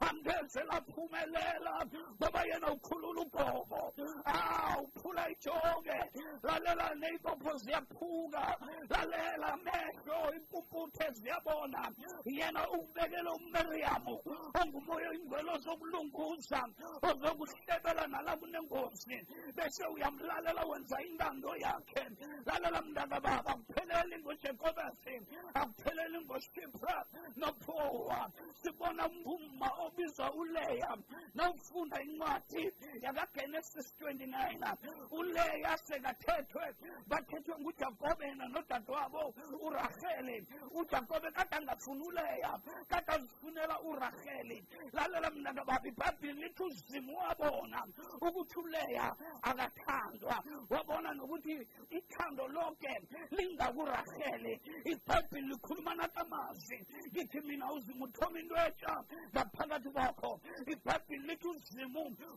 Angeze 0.00 0.64
laphumelela 0.64 1.86
ngoba 2.16 2.44
yena 2.44 2.72
ukhulula 2.72 3.20
ugobo 3.20 3.94
ah 4.24 4.76
uphula 4.80 5.30
ijoke. 5.30 5.98
Lalela 6.42 6.94
neyibopho 6.94 7.56
ziyaphuka. 7.58 8.56
Lalela 8.90 9.52
amehlo 9.52 10.34
impumputhe 10.34 11.10
ziyabona. 11.12 11.92
Yena 12.24 12.70
ukubekele 12.70 13.30
umiriyamu 13.30 14.20
ongumoya 14.60 15.12
ingwelo 15.14 15.58
zokulunguza 15.58 16.68
ozokuhlebela 17.02 18.06
nala 18.06 18.36
kunengozi. 18.36 19.26
Bese 19.56 19.84
uyamlalela 19.86 20.64
wenza 20.64 21.02
intando 21.02 21.56
yakhe. 21.56 22.04
Lalela 22.46 22.82
mntaka 22.82 23.20
baba 23.20 23.52
akupheleli 23.52 24.18
ngojekobesi 24.18 25.14
akupheleli 25.54 26.18
ngosipra 26.24 27.04
nophowa. 27.36 28.30
Sibona 28.62 29.08
umma 29.34 29.68
obizwa 29.84 30.32
uleya. 30.32 30.96
Nawufunda 31.34 32.02
incwadi 32.02 32.72
yakagenesis 33.02 33.94
29 34.00 34.76
uleya 35.10 35.76
sekathethwe 35.78 36.66
bathethwe 37.06 37.54
ngujakobe 37.60 38.26
yena 38.26 38.48
nodadewabo 38.48 39.34
uraheli 39.66 40.46
ujakobe 40.70 41.30
kade 41.30 41.56
angafuni 41.56 42.02
uleya 42.06 42.60
kade 42.88 43.12
azifunela 43.12 43.80
uraheli 43.80 44.64
lalela 44.92 45.30
mntaka 45.30 45.64
baba 45.64 45.88
ibhayibhile 45.88 46.32
lithi 46.32 46.62
uzimu 46.62 47.18
wabona 47.18 47.86
ukuthi 48.20 48.58
uleya 48.58 49.16
akathandwa. 49.42 50.44
Wabona 50.70 51.14
nokuthi 51.14 51.68
ithando 51.90 52.48
lonke 52.48 52.92
lingakuraheli 53.30 54.60
ibhayibhile 54.84 55.46
likhuluma 55.48 55.94
nakamazwi 55.94 56.86
ngithi 57.12 57.40
mina 57.40 57.72
uzimu 57.72 58.04
uthoma 58.04 58.38
into 58.40 58.56
etsha 58.56 59.04
ngaphakathi 59.32 59.90
kwakho. 59.90 60.40
Ibhayibhile 60.72 61.26
lithi 61.26 61.48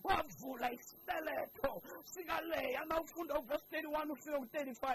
wavula 0.04 0.72
isibeletho 0.72 1.82
sikaleya 2.04 2.86
nawufunda 2.86 3.40
uvesi 3.40 3.66
31 3.72 4.12
ufike 4.12 4.38
ku-35 4.38 4.88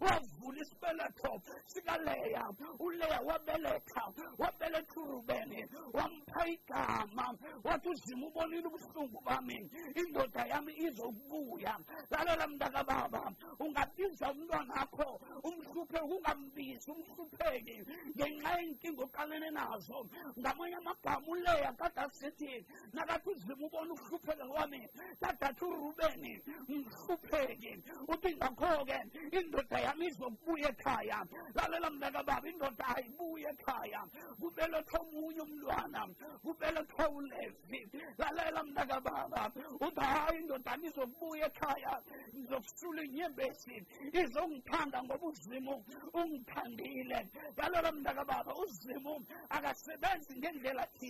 wavula 0.00 0.60
isibeletho 0.62 1.42
sikaleya 1.66 2.44
uleya 2.78 3.20
wabeletha 3.20 4.12
wabeletha 4.38 5.00
urubeni 5.00 5.66
wampha 5.92 6.48
igama. 6.48 7.38
Wathi 7.64 7.88
uzimu 7.88 8.26
ubonile 8.26 8.66
ubuhlungu 8.66 9.20
bami 9.24 9.70
indoda 9.94 10.46
yami 10.46 10.72
izokubuya. 10.76 11.78
Lalela 12.10 12.46
mntaka 12.46 12.84
baba 12.84 13.32
ungabiza 13.58 14.32
umntwanakho 14.32 15.20
umhluphe 15.42 16.00
ungambizi 16.00 16.90
umhlupheki 16.90 17.84
ngenxa 18.16 18.60
yenkinga 18.60 19.02
oqalene 19.04 19.50
nazo. 19.50 20.06
Ngamanye 20.38 20.76
amagama 20.76 21.15
uleya 21.26 21.72
kade 21.72 22.00
asithi 22.00 22.66
nakathi 22.92 23.30
uzima 23.30 23.66
ubona 23.66 23.92
ukuhlupheka 23.94 24.46
kwami 24.46 24.88
kade 25.20 25.44
athi 25.46 25.64
urubeni 25.64 26.42
mhlupheki 26.68 27.82
uthi 28.08 28.36
ngakho-ke 28.36 28.98
indoda 29.38 29.78
yami 29.78 30.06
izokubuya 30.06 30.68
ekhaya. 30.68 31.18
Lalela 31.54 31.90
mntaka 31.90 32.22
baba 32.22 32.48
indoda 32.48 32.84
ayibuye 32.96 33.48
ekhaya. 33.50 34.00
Kubelethwa 34.40 35.00
omunye 35.00 35.40
umntwana 35.40 36.00
kubelethwa 36.42 37.08
ulevi 37.10 37.80
lalela 38.18 38.62
mntaka 38.64 39.00
baba 39.00 39.52
uthi 39.80 40.00
hayi 40.00 40.40
indodana 40.40 40.86
izokubuya 40.86 41.46
ekhaya 41.46 42.02
ngizokusula 42.34 43.02
inyembezi 43.02 43.76
izongithanda 44.12 45.02
ngoba 45.02 45.26
uzimu 45.26 45.84
ungithandile. 46.14 47.20
Lalela 47.56 47.92
mntaka 47.92 48.24
baba 48.24 48.52
uzimu 48.62 49.26
akasebenzi 49.48 50.36
ngendlela 50.38 50.86
thina 50.86 51.05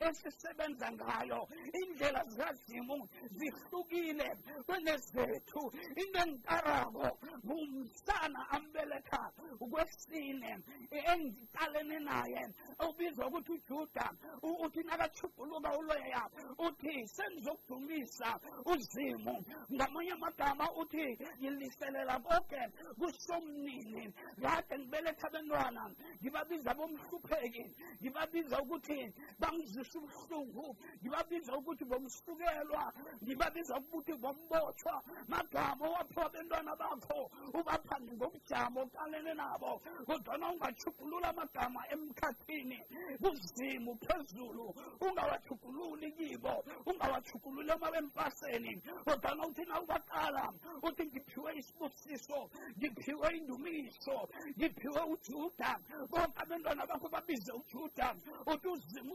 esisebenza 0.00 0.92
ngayo. 0.92 1.48
Indlela 1.72 2.24
zikazimu 2.24 3.08
zihlukile 3.30 4.28
kunezethu. 4.66 5.72
Into 5.96 6.18
engikarako 6.22 7.18
ngumsana 7.44 8.50
ambeletha 8.50 9.32
kwesine 9.58 10.58
engiqalene 10.90 11.98
naye 11.98 12.42
ubizwa 12.88 13.26
ukuthi 13.26 13.52
ujuda 13.52 14.06
uthi 14.42 14.82
nakachubhuluka 14.82 15.78
uloya 15.78 16.22
uthi 16.58 17.06
sengizokudumisa 17.08 18.40
uzimu. 18.64 19.44
Ngamanye 19.72 20.12
amagama 20.12 20.66
uthi 20.72 21.18
ngiliselela 21.40 22.18
konke 22.20 22.62
kusomnini 22.98 24.12
kade 24.42 24.78
ngibeletha 24.78 25.26
abantwana 25.28 25.90
ngibabiza 26.20 26.74
bomhlupheki 26.74 27.64
ngibabiza 28.00 28.56
ukuthi 28.62 29.12
bangizwise 29.40 29.98
ubuhlungu 29.98 30.76
ngibabiza 31.00 31.56
ukuthi 31.56 31.84
bomsukelwa 31.84 32.92
ngibabiza 33.22 33.74
ukuthi 33.78 34.12
bombotshwa. 34.22 35.02
Magama 35.28 35.82
owaphiwa 35.88 36.28
bentwana 36.32 36.76
bakho 36.76 37.30
ubaphambi 37.54 38.12
ngobujamo 38.16 38.80
oqalene 38.82 39.34
nabo. 39.34 39.80
Kodwana 40.06 40.52
ungachugulula 40.52 41.28
amagama 41.28 41.80
emkhathini 41.92 42.78
kuzimu 43.22 43.96
phezulu 44.04 44.74
ungawachugululi 45.00 46.12
kibo 46.12 46.64
ungawachugululi 46.86 47.70
emabempaseni 47.70 48.72
kodwana 49.04 49.46
uthi 49.46 49.64
na 49.64 49.80
ubaqala 49.80 50.52
uthi 50.82 51.06
ngiphiwe 51.06 51.50
isibusiso 51.60 52.50
ngiphiwe 52.78 53.28
indumiso 53.36 54.28
ngiphiwe 54.56 55.02
ujuda. 55.12 55.78
Bonke 56.10 56.38
abantwana 56.42 56.86
bakho 56.86 57.08
babize 57.08 57.52
ujuda 57.52 58.14
uthi 58.46 58.68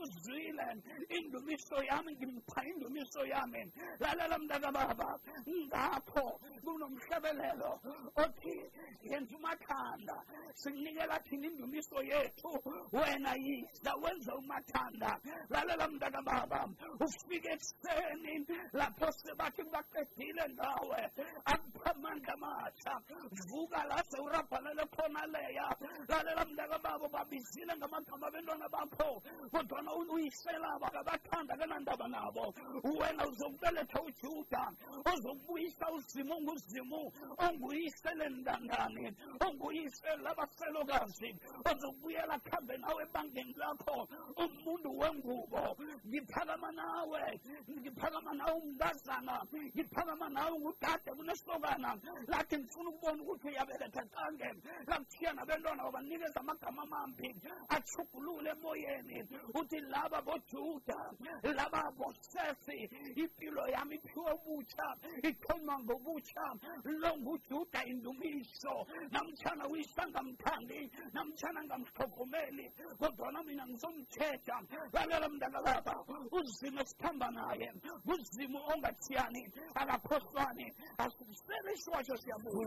Seelen 0.08 0.82
indumiso 1.08 1.38
du 1.38 1.44
Mistoyamen, 1.44 2.16
indumiso 2.16 2.78
du 2.78 2.90
Mistoyamen. 2.90 3.72
Lalalam 4.00 4.46
dadababa, 4.48 5.18
ngapo, 5.46 6.40
bunomshabelelo, 6.64 7.80
othi, 8.16 8.70
yenzumathanda, 9.02 10.22
sinikela 10.54 11.18
thina 11.24 11.46
indumiso 11.46 12.02
yethu, 12.02 12.50
wena 12.92 13.34
yiza 13.36 13.94
wenza 14.02 14.34
umathanda. 14.34 15.18
Lalalam 15.50 15.98
dadababa, 15.98 16.68
ufike 17.00 17.48
ekuseni, 17.48 18.46
lapho 18.72 19.10
sebathi 19.12 19.62
baqedile 19.72 20.48
nawe, 20.56 21.10
akupha 21.44 21.94
amandla 21.94 22.34
amatsha, 22.34 23.00
vuka 23.48 23.84
la 23.88 24.02
sewurabhalele 24.10 24.84
khona 24.94 25.26
leya. 25.26 25.68
Lalalam 26.08 26.56
dadababa, 26.56 27.08
babizile 27.08 27.76
ngamagama 27.76 28.26
abentwana 28.26 28.68
bakho, 28.68 29.22
kodwana 29.50 29.94
uyiselaba 30.06 30.90
kabathanda 30.90 31.56
kanandaba 31.56 32.08
nabo. 32.08 32.54
Wena 32.84 33.26
uzokubeletha 33.26 34.02
ujuda 34.02 34.72
ozokubuyisa 35.12 35.86
uzimu 35.92 36.34
onguzimu 36.36 37.12
onguyisele 37.38 38.28
ndandane 38.28 39.14
onguyisele 39.46 40.28
abaselokazi 40.28 41.30
ozokubuyela 41.70 42.38
kuhambe 42.38 42.76
nawe 42.78 43.02
ebangeni 43.02 43.54
lakho. 43.56 44.08
Umuntu 44.36 44.98
wengubo 44.98 45.76
ngiphakama 46.06 46.70
nawe 46.72 47.40
ngiphakama 47.70 48.32
nawe 48.34 48.52
umntazana 48.52 49.42
ngiphakama 49.74 50.28
nawe 50.28 50.58
ngudade 50.58 51.10
kunesokana 51.16 51.90
lathi 52.26 52.56
ngifuna 52.58 52.88
ukubona 52.90 53.22
ukuthi 53.22 53.48
uyabeletha 53.48 54.02
cange 54.14 54.48
lakuthiya 54.86 55.32
nabentwana 55.32 55.84
babanikeza 55.84 56.40
amagama 56.40 56.82
amambi 56.82 57.28
achugulule 57.68 58.50
emoyeni 58.50 59.18
uthi 59.54 59.80
laba 59.92 60.22
bojuda 60.22 60.98
laba 61.42 61.90
bosefi 61.98 62.78
impilo 63.22 63.66
yami 63.74 63.96
iphiwe 63.96 64.32
ubutsha 64.32 64.86
iqhoma 65.28 65.74
ngobutsha. 65.82 66.44
Lo 66.84 67.10
ngujuda 67.18 67.80
indumiso 67.84 68.86
namtshana 69.12 69.64
uyisangamthandi 69.68 70.90
namtshana 71.12 71.60
ngamhlogomeli 71.64 72.66
kodwana 72.98 73.42
mina 73.42 73.64
ngizomthetha 73.66 74.56
lalela 74.92 75.28
mntana 75.28 75.62
baba 75.62 75.94
uzimo 76.38 76.80
esithamba 76.80 77.30
naye 77.30 77.68
uzimo 78.12 78.60
ongathiyani 78.72 79.42
akakhohlwani 79.80 80.66
asisele 81.04 81.70
isiwatsho 81.76 82.16
siyabuza 82.16 82.58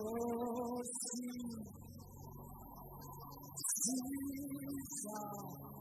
Jitu 3.84 5.81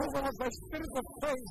over 0.00 0.28
of 0.28 0.34
the 0.38 0.50
spirit 0.50 0.92
of 0.96 1.06
faith, 1.20 1.50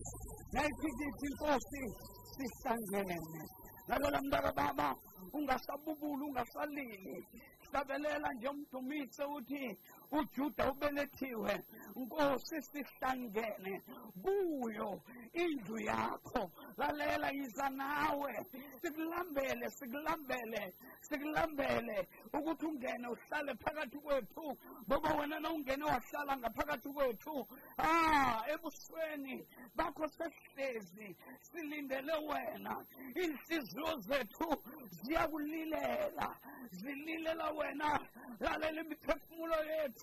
that 0.54 0.66
it 0.66 0.98
is 1.06 1.16
impossible 1.30 1.92
this 2.40 2.54
time 2.66 3.69
lalela 3.90 4.22
mntaka 4.22 4.52
baba 4.52 4.96
ungasabubuli 5.34 6.24
ungasalili. 6.24 7.28
Hlabelela 7.72 8.34
nje 8.34 8.48
umdumise 8.48 9.24
uthi 9.24 9.78
ujuda 10.12 10.72
ubelethiwe 10.72 11.64
nkosi 11.96 12.62
sihlangene 12.62 13.82
kuyo 14.24 15.02
indlu 15.34 15.80
yakho 15.80 16.52
lalela 16.78 17.30
yiza 17.30 17.70
nawe. 17.70 18.46
Sikulambele 18.82 19.70
sikulambele 19.70 20.74
sikulambele 21.02 22.08
ukuthi 22.34 22.66
ungene 22.66 23.08
uhlale 23.08 23.56
phakathi 23.56 23.98
kwethu. 23.98 24.58
Ngoba 24.88 25.10
wena 25.14 25.40
na 25.40 25.52
ungene 25.52 25.84
wahlala 25.84 26.38
ngaphakathi 26.38 26.90
kwethu. 26.90 27.48
Ah 27.78 28.44
ebusweni 28.54 29.48
bakho 29.76 30.08
sesihlezi 30.08 31.16
silindele 31.42 32.14
wena. 32.30 32.86
Inhliziyo 33.16 34.00
zethu 34.00 34.64
ziyakulilela 34.90 36.36
zililela 36.72 37.52
wena. 37.52 38.00
Lalela 38.40 38.82
imiphefumulo 38.82 39.56
yethu. 39.64 39.99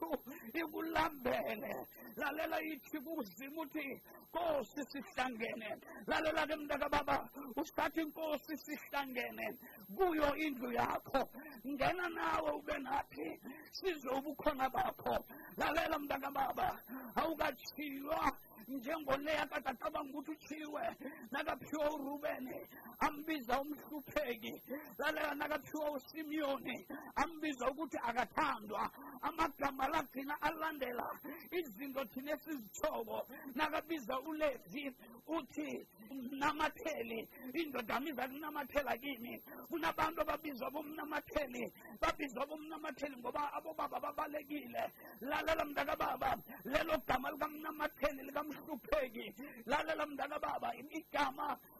Ikulambele 0.54 1.86
lalela 2.16 2.62
ithi 2.62 3.00
kuzimu 3.00 3.60
uthi 3.60 4.00
nkosi 4.36 4.80
sihlangene. 4.90 5.78
Lalela 6.06 6.46
ke 6.46 6.56
mntaka 6.56 6.88
baba 6.88 7.28
usathi 7.56 8.00
inkosi 8.00 8.56
sihlangene. 8.56 9.58
Kuyo 9.96 10.36
indlu 10.36 10.72
yakho. 10.72 11.28
Ngena 11.66 12.08
nawe 12.08 12.50
ube 12.52 12.78
nathi 12.78 13.40
sizwe 13.72 14.10
ubukhona 14.18 14.68
bakho. 14.70 15.24
Lalela 15.56 15.98
mntaka 15.98 16.30
baba 16.30 16.80
awukatshiywa 17.16 18.32
njengoleya 18.68 19.46
kade 19.46 19.68
acabanga 19.68 20.10
ukuthi 20.10 20.30
utshiwe 20.30 20.82
nakaphiwa 21.30 21.94
urubeni 21.94 22.56
ambiza 22.98 23.60
umhlupheki. 23.60 24.62
Lalela 24.98 25.34
nakaphiwa 25.34 25.90
usimiyoni 25.90 26.86
ambiza 27.14 27.70
ukuthi 27.70 27.98
akathandwa. 28.08 28.90
Amagama 29.22 29.88
lagcina 29.88 30.34
alandela 30.42 31.10
izinto 31.50 32.04
thina 32.04 32.32
esizitshoko 32.32 33.26
nakabiza 33.54 34.20
ulevi 34.20 34.94
uthi 35.26 35.86
mnamatheli 36.10 37.28
indodana 37.54 38.08
iza 38.10 38.28
kunamathela 38.28 38.96
kimi 38.98 39.42
kunabantu 39.68 40.20
ababizwa 40.20 40.70
bomnamatheli 40.70 41.72
babizwa 42.00 42.46
bomnamatheli 42.46 43.16
ngoba 43.16 43.52
abobaba 43.52 44.00
babalekile. 44.00 44.92
Lalela 45.20 45.64
mntakababa 45.64 46.36
lelo 46.64 46.98
gama 47.06 47.30
likamnamatheli 47.30 48.22
Ma'am 48.48 48.78
Peggy, 48.90 49.34
lalalamda 49.66 50.24
na 50.28 50.38
ba 50.38 50.58
ba? 50.60 50.70
Hindi 50.72 51.02
ka 51.10 51.30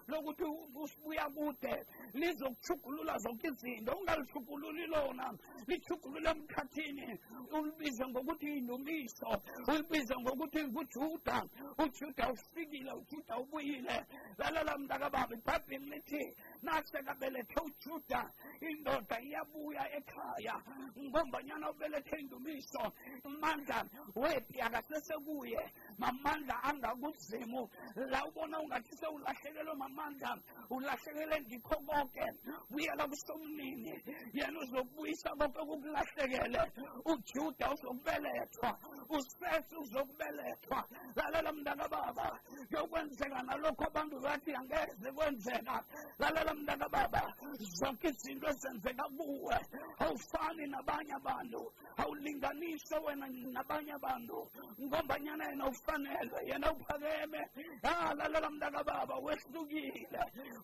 lokuthi 0.08 0.44
usibuya 0.74 1.26
kude 1.30 1.86
lizokuchugulula 2.14 3.18
zonke 3.18 3.48
izinto 3.48 3.92
ungalithugululi 3.92 4.86
lona. 4.86 5.34
Lithugulule 5.66 6.30
emkhathini. 6.30 7.18
Ulibize 7.52 8.06
ngokuthi 8.06 8.46
indumiso 8.58 9.42
ulibize 9.68 10.14
ngokuthi 10.20 10.64
ngujuda. 10.64 11.44
Ujuda 11.78 12.32
ufikile 12.32 12.92
ujuda 12.92 13.38
ubuyile. 13.38 14.06
Lalela 14.38 14.78
mntakababa 14.78 15.34
ibhayibhili 15.34 15.90
lithi 15.90 16.36
nasekabelethe 16.62 17.60
ujuda 17.60 18.30
indoda 18.60 19.20
iyabuya 19.20 19.96
ekhaya. 19.96 20.62
Ngombanyana 20.98 21.70
ubelethe 21.70 22.16
indumiso 22.20 22.92
amandla 23.24 23.84
wepi 24.14 24.60
akasesekuye 24.60 25.72
mamandla 25.98 26.62
angakuzimu. 26.62 27.68
La 27.96 28.24
ubona 28.26 28.60
ungathi 28.60 28.96
sewulahlekelwe 28.96 29.74
mamandla 29.96 30.38
ulahlekele 30.70 31.40
ngikho 31.40 31.76
konke. 31.86 32.26
Buyela 32.70 33.04
kusomnini 33.08 34.02
yena 34.32 34.58
uzokubuyisa 34.60 35.30
konke 35.38 35.60
kukulahlekele 35.68 36.62
ujuda 37.04 37.72
uzokubelethwa 37.74 38.78
usesi 39.08 39.76
uzokubelethwa 39.76 40.84
lalela 41.16 41.52
mntaka 41.52 41.88
baba. 41.88 42.40
Yokwenzeka 42.70 43.42
nalokho 43.42 43.84
abantu 43.84 44.20
bathi 44.20 44.54
angeze 44.54 45.12
kwenzeka. 45.12 45.84
Lalela 46.18 46.54
mntaka 46.54 46.88
baba. 46.88 47.34
Zonke 47.58 48.08
izinto 48.08 48.48
ezenzeka 48.48 49.04
kuwe. 49.16 49.56
Awufani 49.98 50.66
nabanye 50.66 51.14
abantu. 51.14 51.72
Awulinganiswe 51.96 52.98
wena 52.98 53.26
nabanye 53.28 53.92
abantu. 53.92 54.50
Ngombanyana 54.80 55.48
yena 55.50 55.66
ufanelwe. 55.66 56.40
Yena 56.48 56.72
uphakeme. 56.72 57.42
Ah 57.82 58.14
lalela 58.14 58.50
mntaka 58.50 58.84
baba. 58.84 59.14
Wehlukile 59.16 59.85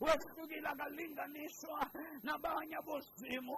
wehlukile 0.00 0.68
akalinganiswa 0.68 1.90
nabanye 2.22 2.76
abozimu 2.76 3.56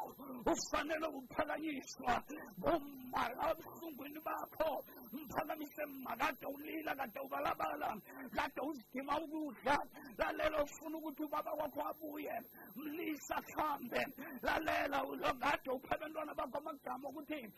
ufanele 0.53 1.07
ukuphakanyiswa. 1.07 2.23
Bomma 2.57 3.23
abuhlungwini 3.49 4.21
bakho 4.21 4.85
mphakamise 5.13 5.87
mma 5.87 6.17
kade 6.17 6.47
ulila 6.47 6.95
kade 6.97 7.21
ubalabala 7.21 7.97
kade 8.37 8.61
uzidima 8.61 9.19
ukudla 9.21 9.79
lalela 10.19 10.63
ufuna 10.63 10.99
ukuthi 10.99 11.23
ubaba 11.25 11.51
kwakho 11.57 11.81
abuye 11.89 12.35
mlisa 12.77 13.37
hambe 13.57 14.07
lalela 14.43 14.99
kade 15.41 15.71
uphe 15.71 15.95
abantwana 15.95 16.35
bakho 16.35 16.59
amagama 16.59 17.09
okuthi 17.09 17.53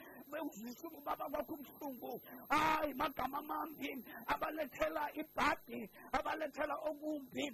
uzwise 0.47 0.87
ubaba 0.87 1.29
kwakho 1.31 1.55
ubuhlungu 1.55 2.21
hayi 2.49 2.95
magama 2.95 3.39
amambi 3.39 4.05
abalethela 4.27 5.03
ibhadi 5.21 5.91
abalethela 6.13 6.75
okumbi 6.89 7.45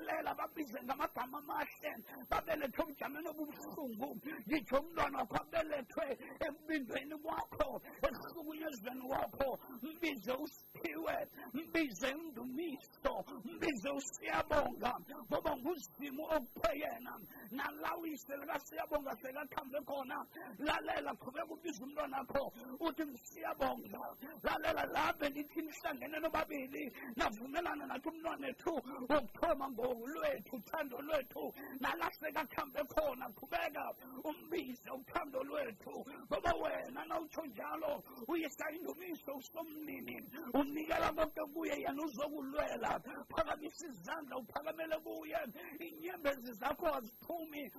lalela 0.00 0.34
babize 0.34 0.78
ngamagama 0.82 1.38
amahle. 1.38 1.92
Babelethwe 2.28 2.82
obujameni 2.84 3.28
obubuhlungu. 3.28 4.08
Ngitsho 4.46 4.76
umntwana 4.80 5.18
wakho 5.18 5.36
abelethwe 5.42 6.06
ekubindweni 6.46 7.16
kwakho 7.22 7.68
ekuhlukunyezweni 8.06 9.04
kwakho 9.08 9.48
mbize 9.82 10.32
usiphiwe 10.44 11.16
mbize 11.54 12.08
indumiso 12.10 13.14
mbize 13.44 13.90
usiyabonga 13.98 14.92
ngoba 15.28 15.56
nguzimu 15.56 16.22
okuphe 16.36 16.72
yena. 16.82 17.12
Nalawise 17.50 18.32
likasiyabonga 18.36 19.12
selakhambe 19.20 19.78
khona. 19.88 20.26
Lalela 20.58 21.12
qhubeka 21.14 21.52
ubiza 21.54 21.84
umntwanakho 21.84 22.52
uthi 22.80 23.04
siyabonga 23.28 24.00
lalela 24.42 24.84
labe 24.86 25.28
lithi 25.28 25.62
nihlangene 25.62 26.18
nobabili 26.20 26.92
navumelana 27.16 27.86
nathi 27.86 28.08
umntwanethu 28.08 28.72
wokuthoma 29.10 29.66
ngolwethu 29.94 30.56
uthando 30.56 30.98
lwethu 31.02 31.54
nalahleka 31.80 32.46
kuhambe 32.46 32.80
khona 32.84 33.26
qhubeka. 33.34 33.94
Umbize 34.24 34.90
uthando 34.90 35.42
lwethu. 35.42 36.04
Ngoba 36.26 36.52
wena 36.62 37.04
nawutsho 37.04 37.42
njalo 37.46 38.02
uyisa 38.28 38.70
indumiso 38.70 39.34
usomnini. 39.34 40.22
Unikela 40.54 41.12
konke 41.12 41.40
kuye 41.52 41.80
yena 41.80 42.02
uzokulwela. 42.02 43.00
Phakamisa 43.28 43.86
izandla 43.86 44.36
uphakamele 44.36 44.96
kuye. 44.98 45.38
Inyembezi 45.78 46.52
zakho 46.52 46.94
aziphumi 46.94 47.70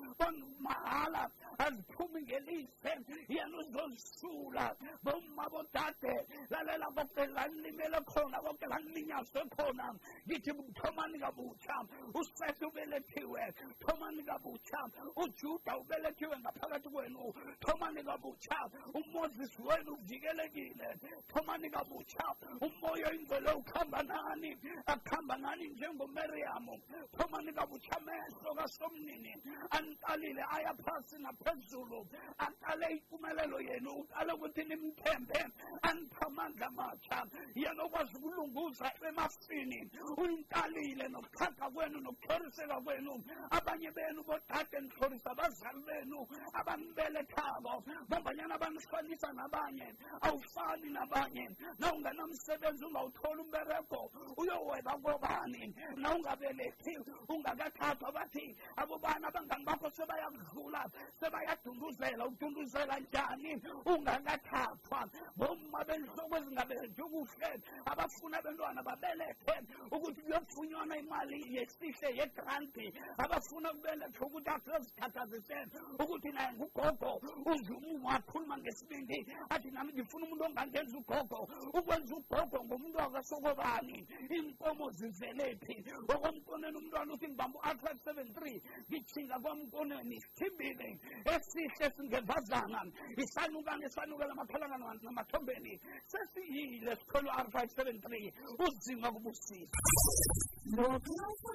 mahala 0.59 1.29
aziphumi 1.57 2.21
ngelize 2.21 2.93
yena 3.29 3.57
uzozisula. 3.57 4.75
Bomma 5.03 5.49
bodade 5.49 6.27
lalela 6.49 6.87
konke 6.91 7.25
lanilimele 7.25 8.01
khona 8.05 8.41
konke 8.41 8.65
lanilinyazwe 8.65 9.41
khona. 9.55 9.95
Ngithi 10.27 10.51
thomani 10.73 11.19
kabutsha 11.19 11.85
usethi 12.13 12.65
ubelethiwe 12.65 13.53
thomani 13.79 14.23
kabutsha. 14.23 14.89
Ujuda 15.15 15.77
ubelethiwe 15.77 16.39
ngaphakathi 16.39 16.89
kwenu. 16.89 17.33
Thomani 17.59 18.03
kabutsha. 18.03 18.69
Umoses 18.93 19.59
wenu 19.59 19.93
uvikelekile. 19.93 20.99
Thomani 21.27 21.69
kabutsha. 21.69 22.35
Umoya 22.61 23.07
oyingcwele 23.09 23.51
ukuhamba 23.51 24.03
nani? 24.03 24.57
Akuhamba 24.85 25.37
nani 25.37 25.67
njengomeriyamu 25.67 26.81
thomani 27.17 27.53
kabutsha 27.53 27.97
amehlo 27.97 28.55
kasomnini. 28.55 29.35
Aniqalile 29.69 30.43
aya 30.49 30.73
phasi 30.73 31.17
naphezulu. 31.19 32.07
Aqale 32.37 32.87
impumelelo 32.91 33.61
yenu. 33.61 33.91
Uqale 33.91 34.33
ukuthi 34.33 34.63
nimthembe. 34.63 35.39
Anipha 35.81 36.25
amandla 36.27 36.67
amatsha. 36.67 37.25
Yena 37.55 37.83
okwazi 37.83 38.17
ukulunguza 38.17 38.91
emafini. 39.07 39.89
Uyintalile 40.17 41.07
nokuxhaga 41.07 41.69
kwenu 41.69 41.90
nokuthoriseka 41.99 42.81
kwenu. 42.81 43.23
Abanye 43.51 43.91
benu 43.91 44.23
bodade 44.23 44.79
nihlorisa 44.81 45.31
abazali 45.31 45.81
benu 45.83 46.27
abanibelethako 46.53 47.83
ngombanyana 48.07 48.57
banifanisa 48.57 49.33
nabanye 49.33 49.93
awufani 50.21 50.89
nabanye. 50.89 51.49
Na 51.79 51.93
unganamsebenzi 51.93 52.85
ungawuthola 52.85 53.41
umberego 53.41 54.11
uyoweba 54.37 54.97
kobani? 55.03 55.75
Na 55.95 56.15
ungabelethi 56.15 56.97
ungakathathwa 57.29 58.11
bathi 58.11 58.55
abobani 58.75 59.25
abangani 59.25 59.65
bakho 59.65 59.89
sebayakudlula 59.89 60.89
sebayadunduzela 61.19 62.27
udunduzela 62.27 62.99
njani? 62.99 63.61
Ungakathathwa. 63.85 65.09
Bomma 65.35 65.83
benhloko 65.83 66.37
ezingabelethi 66.37 67.01
kuhle 67.01 67.51
abafuna 67.85 68.37
abantwana 68.37 68.83
babelethe 68.83 69.55
ukuthi 69.91 70.21
kuyofunyanwa 70.21 70.97
imali 70.97 71.37
yesihle 71.71 72.17
yegranti. 72.19 72.93
Abafuna 73.17 73.71
ukubeletha 73.71 74.25
ukuthi 74.25 74.49
asezikhathazise 74.49 75.57
ukuthi 75.99 76.31
naye 76.31 76.53
ngugogo. 76.53 77.21
Uzumu 77.45 78.05
wakhuluma 78.05 78.57
ngesibindi. 78.57 79.25
Athi 79.49 79.71
nami 79.71 79.93
ngifuna 79.93 80.25
umuntu 80.25 80.43
ongangenza 80.45 80.97
ugogo. 80.97 81.47
Ukwenza 81.73 82.15
ugogo 82.15 82.57
ngomuntu 82.65 82.97
wakasokobani. 82.97 84.07
Iinkomo 84.29 84.91
zivelephi 84.91 85.75
okomkoneni 86.13 86.77
umntwana 86.77 87.13
uthi 87.13 87.27
ngibamba 87.27 87.59
u-altrac 87.59 87.97
seven 88.03 88.33
three 88.33 88.61
ngijhinga 88.89 89.39
kwamko 89.39 89.81
esifonweni 89.81 90.21
sithimbile 90.21 90.99
esihle 91.25 91.87
singevazana. 91.95 92.81
Isanukane 93.17 93.85
esanukela 93.85 94.31
amakhalangana 94.31 94.93
namathombeni. 95.01 95.79
Sesiyile 96.07 96.95
sikholo 96.95 97.31
r 97.31 97.47
five 97.51 97.71
seven 97.71 98.01
three. 98.01 98.33
Uzinga 98.59 99.11
kubusisa 99.11 99.77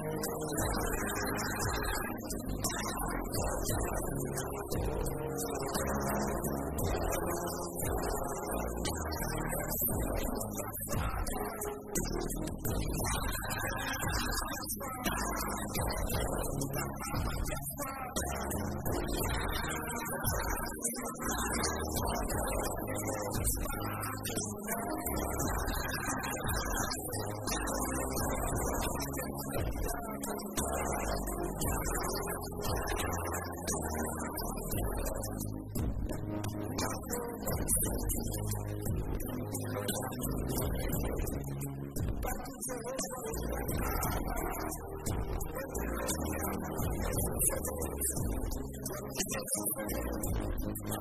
Thank 50.77 50.99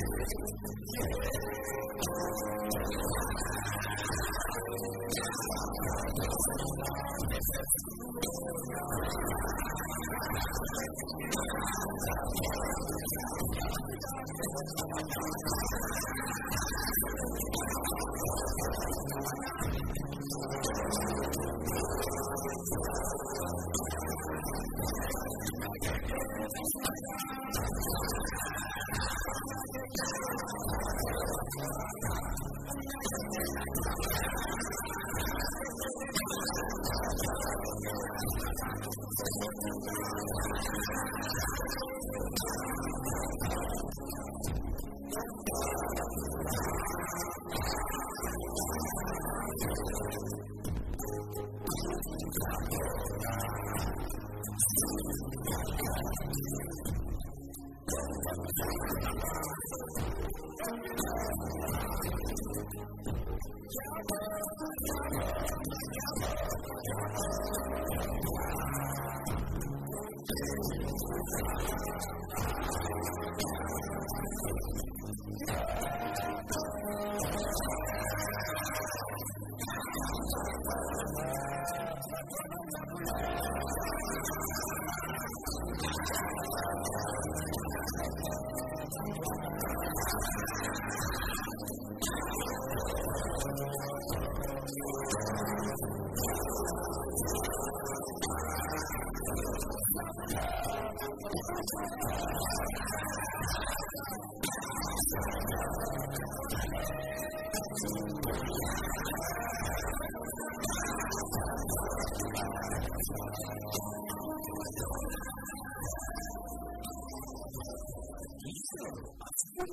you. 0.00 0.05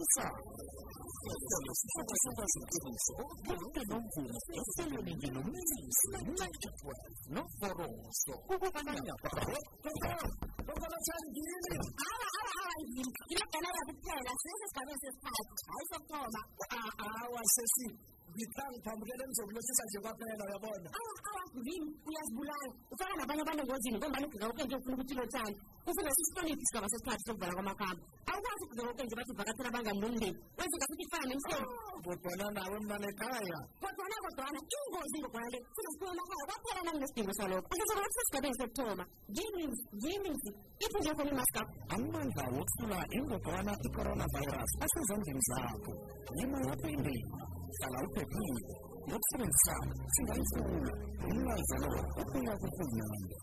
usa. 0.04 0.28
Ilaphelele 13.34 13.82
kuphela 13.88 14.32
sizesibhalise 14.42 15.08
isiphakathi 15.10 15.64
hayi 15.70 15.86
sokuthoma 15.92 16.42
awa 17.08 17.42
sesini 17.56 17.98
sesi 18.34 18.46
ngithangiphamukele 18.46 19.24
nizokulethisa 19.28 19.84
nje 19.86 20.00
kwaphela 20.04 20.44
uyabona 20.46 20.90
awa 20.98 21.14
awa 21.30 21.44
vini 21.66 21.90
uyazibulala 22.08 22.68
ufaka 22.94 23.14
nabanye 23.18 23.42
abantu 23.42 23.62
engozini 23.64 23.98
ngombani 23.98 24.26
ugqika 24.26 24.48
konke 24.48 24.64
nje 24.66 24.76
ufuna 24.76 24.96
ukuthi 24.96 25.14
lotshani 25.20 25.56
ufike 25.90 26.12
sisihloniphi 26.18 26.64
isigaba 26.66 26.88
sesithathu 26.92 27.24
sokuvala 27.28 27.54
kwamakhambi 27.58 28.04
awukwazi 28.30 28.64
ugqika 28.66 28.84
konke 28.88 29.04
nje 29.04 29.16
bathi 29.18 29.32
uvakathela 29.34 29.70
abangani 29.70 30.00
nomndeni 30.02 30.38
wenza 30.58 30.76
ngasuthi 30.78 31.04
ifana 31.06 31.26
nemseni 31.30 31.68
kodwana 32.06 32.46
nawe 32.56 32.78
mntana 32.82 33.08
ekhaya 33.12 33.60
kodwana 33.82 34.16
kodwana 34.24 34.60
ingozi 34.76 35.18
ngogwana 35.22 35.50
le 35.54 35.60
sizosiphuma 35.74 36.12
emakhaya 36.14 36.46
kwaphela 36.50 36.82
nanginesidingo 36.86 37.34
salokho 37.40 37.68
usesokokuthi 37.74 38.16
sesigabeni 38.18 38.56
sokuthoma 38.60 39.04
yini 39.38 39.66
yini 40.04 40.32
iphi 40.84 40.98
nje 41.00 41.12
khona 41.16 41.32
imaskap 41.36 41.68
amandla 41.96 42.44
wokusula 42.56 43.00
ingogwana 43.18 43.74
i-coronavirus 43.86 44.72
asezandleni 44.84 45.44
zakho 45.50 45.94
yima 46.38 46.58
yaphindini 46.68 47.24
hlala 47.32 47.63
Salam 47.82 48.06
Tekin, 48.14 48.56
Lütfen 49.10 49.52
Sam, 49.66 49.86
Sinan 50.14 50.42
Rinal 51.26 51.62
Zalo, 51.70 52.02
Upina 52.22 52.54
Kufunanda. 52.62 53.40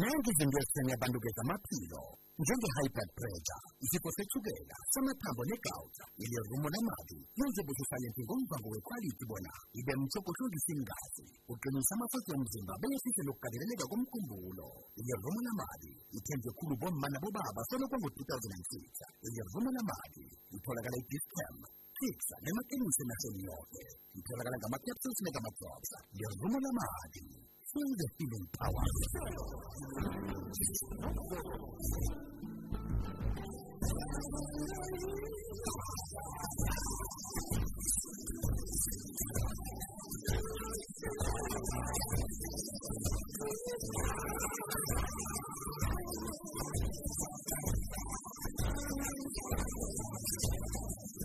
Nange 0.00 0.30
zingezenya 0.38 0.96
bandukeza 1.00 1.40
amaphilo 1.46 2.02
njenge-high 2.38 2.90
blood 2.94 3.10
pressure 3.18 3.62
isifo 3.84 4.10
sethukela 4.16 4.76
samathambo 4.92 5.42
negawuta 5.50 6.04
elirumo 6.22 6.68
lamabi 6.74 7.18
lenzebusisa 7.38 7.96
lenti 8.02 8.22
ngomvango 8.26 8.68
wekhwalithi 8.74 9.24
bona 9.30 9.52
ibe 9.78 9.92
mthokohlondisa 10.00 10.70
ingazi 10.74 11.26
uqinisa 11.52 11.92
amafasi 11.96 12.30
omzimba 12.36 12.74
benesihle 12.80 13.22
lokugandeleleka 13.26 13.84
komkhumbulo 13.90 14.68
elirumo 14.98 15.40
lamabi 15.46 15.92
ithenjwe 16.16 16.50
khulu 16.58 16.74
bomma 16.82 17.06
nabobaba 17.12 17.60
selokwango-2006 17.68 18.74
elirumo 19.26 19.68
lamabi 19.76 20.24
itholakala 20.56 20.96
i-discam 21.02 21.56
Fixa, 21.98 22.36
nema 22.46 22.62
tiene 22.70 22.86
se 22.94 23.02
me 23.02 23.10
hace 23.10 23.28
mi 23.34 23.42
orden. 23.50 23.90
Y 24.14 24.22
te 24.22 24.30
regalan 24.38 24.60
cama 24.62 24.78
que 24.78 24.90
absus 24.94 25.18
me 25.18 25.30
cama 25.34 25.50
cosa. 25.58 25.98
Y 26.14 26.22
el 26.22 26.34
rumbo 26.38 26.58
la 26.62 26.70
madre. 26.78 27.26
Soy 27.66 27.90
de 27.98 28.06
Steven 28.14 28.46
Power. 28.54 28.86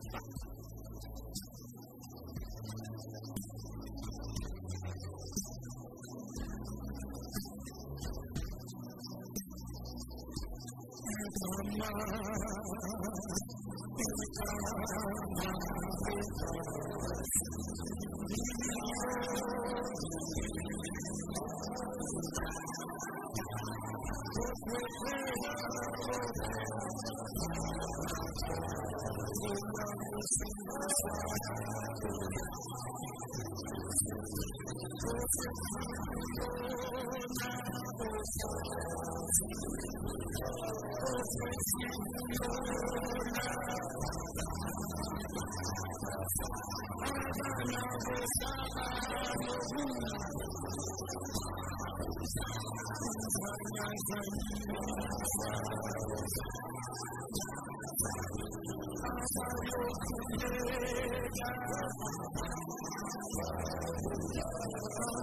Mama, 0.00 0.28
I'm 35.30 35.48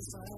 desire. 0.00 0.37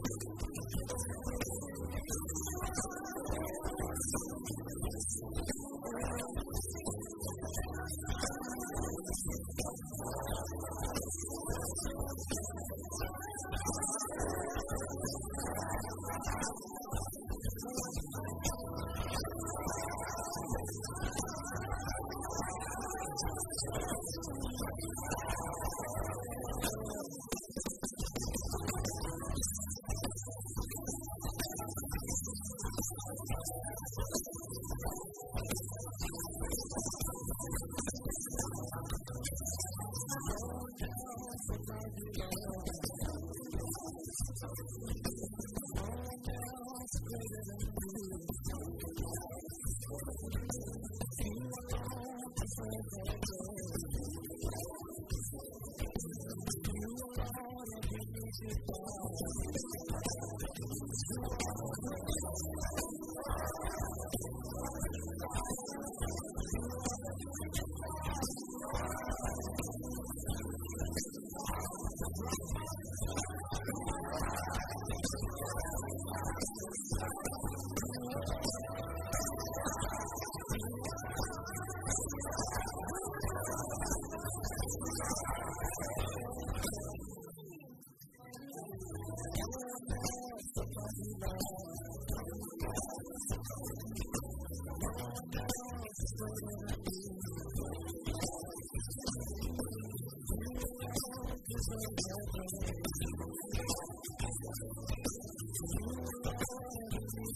Sometimes 41.41 42.17
you. 42.17 42.30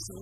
So 0.08 0.14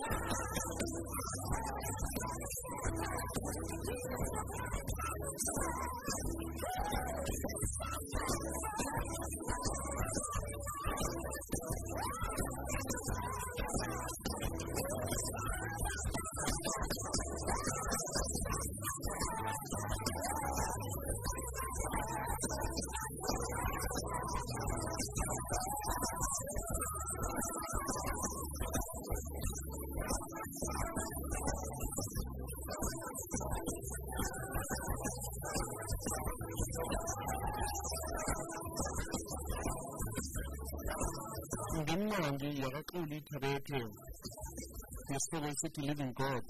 Yeah. 0.00 0.39
Yakaxoli 42.62 43.16
ithabethe 43.20 43.80
ngesifoko 45.08 45.46
esithi 45.52 45.80
living 45.88 46.12
god 46.20 46.44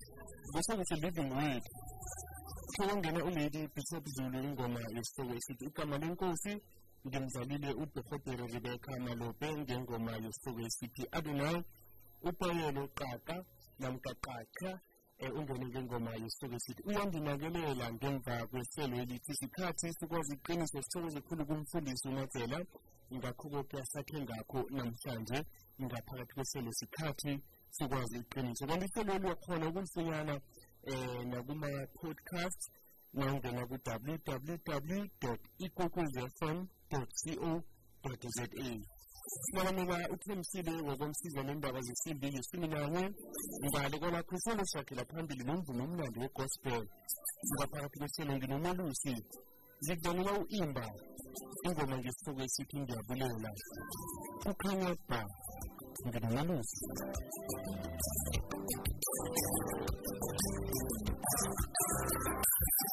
kusokuthi 0.53 0.97
living 1.05 1.31
word. 1.39 1.65
Kungena 2.77 3.21
ulady 3.29 3.69
bishop 3.75 4.05
zulu 4.15 4.39
ingoma 4.47 4.81
yesifoko 4.95 5.33
esithi 5.39 5.65
igama 5.69 5.97
lenkosi 6.03 6.53
ngimzalile 7.07 7.71
udokotela 7.83 8.45
rebeka 8.53 8.93
malope 9.07 9.49
ngengoma 9.61 10.13
yesifoko 10.25 10.61
esithi 10.69 11.03
adonai 11.17 11.59
upayelo 12.29 12.83
qaqa 12.99 13.37
namkaqaqa 13.81 14.71
um 14.73 14.90
ungene 15.29 15.67
ngengoma 15.69 16.11
yesihloko 16.23 16.57
esithi 16.57 16.83
uyandinakelela 16.89 17.87
ngemva 17.97 18.35
kwehlelo 18.51 18.97
elithi 19.03 19.33
isikhathi 19.33 19.87
sikwazi 19.99 20.33
iqiniso 20.35 20.79
sithokoze 20.83 21.21
khulu 21.27 21.43
kumfundisi 21.49 22.09
umatsela 22.09 22.59
ngakho 23.17 23.45
konke 23.53 23.77
asakhe 23.83 24.19
ngakho 24.25 24.59
namhlanje 24.77 25.39
ngaphakathi 25.83 26.33
kwehlelo 26.35 26.71
sikhathi 26.79 27.33
sikwazi 27.77 28.17
iqiniso. 28.23 28.67
Kanti 28.69 28.87
ihlelo 28.87 29.13
liyakhona 29.23 29.65
ukulifunyana 29.69 30.35
um 30.91 31.29
nakuma-podcast 31.31 32.61
ungangena 33.15 33.63
ku-www 33.69 34.91
ikwekwezfm 35.65 36.59
co 36.91 38.29
za 38.37 38.45
sinabamenya 39.45 39.97
uthemsile 40.15 40.73
ngokomsiza 40.85 41.41
nendaba 41.43 41.81
zesimbi 41.87 42.27
yeshumi 42.35 42.67
nanye 42.73 43.05
ngale 43.67 43.97
kwalapho 44.01 44.35
selesiyagela 44.45 45.03
phambili 45.11 45.43
nomvumo 45.45 45.83
omnandi 45.87 46.19
wegospel. 46.23 46.85
Ngaphakathi 47.55 47.97
kweselo 48.01 48.33
nginomelusi 48.37 49.15
ngikudalela 49.83 50.33
u-imba 50.43 50.85
ingoma 51.67 51.95
ngesihloko 51.99 52.41
esithi 52.47 52.77
ngiyabulela. 52.81 53.51
Ukhanya 54.51 54.91
ba 55.09 55.21
nginomelusi 56.07 56.79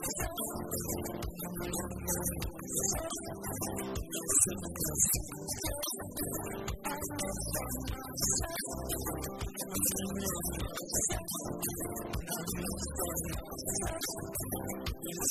the 0.03 0.16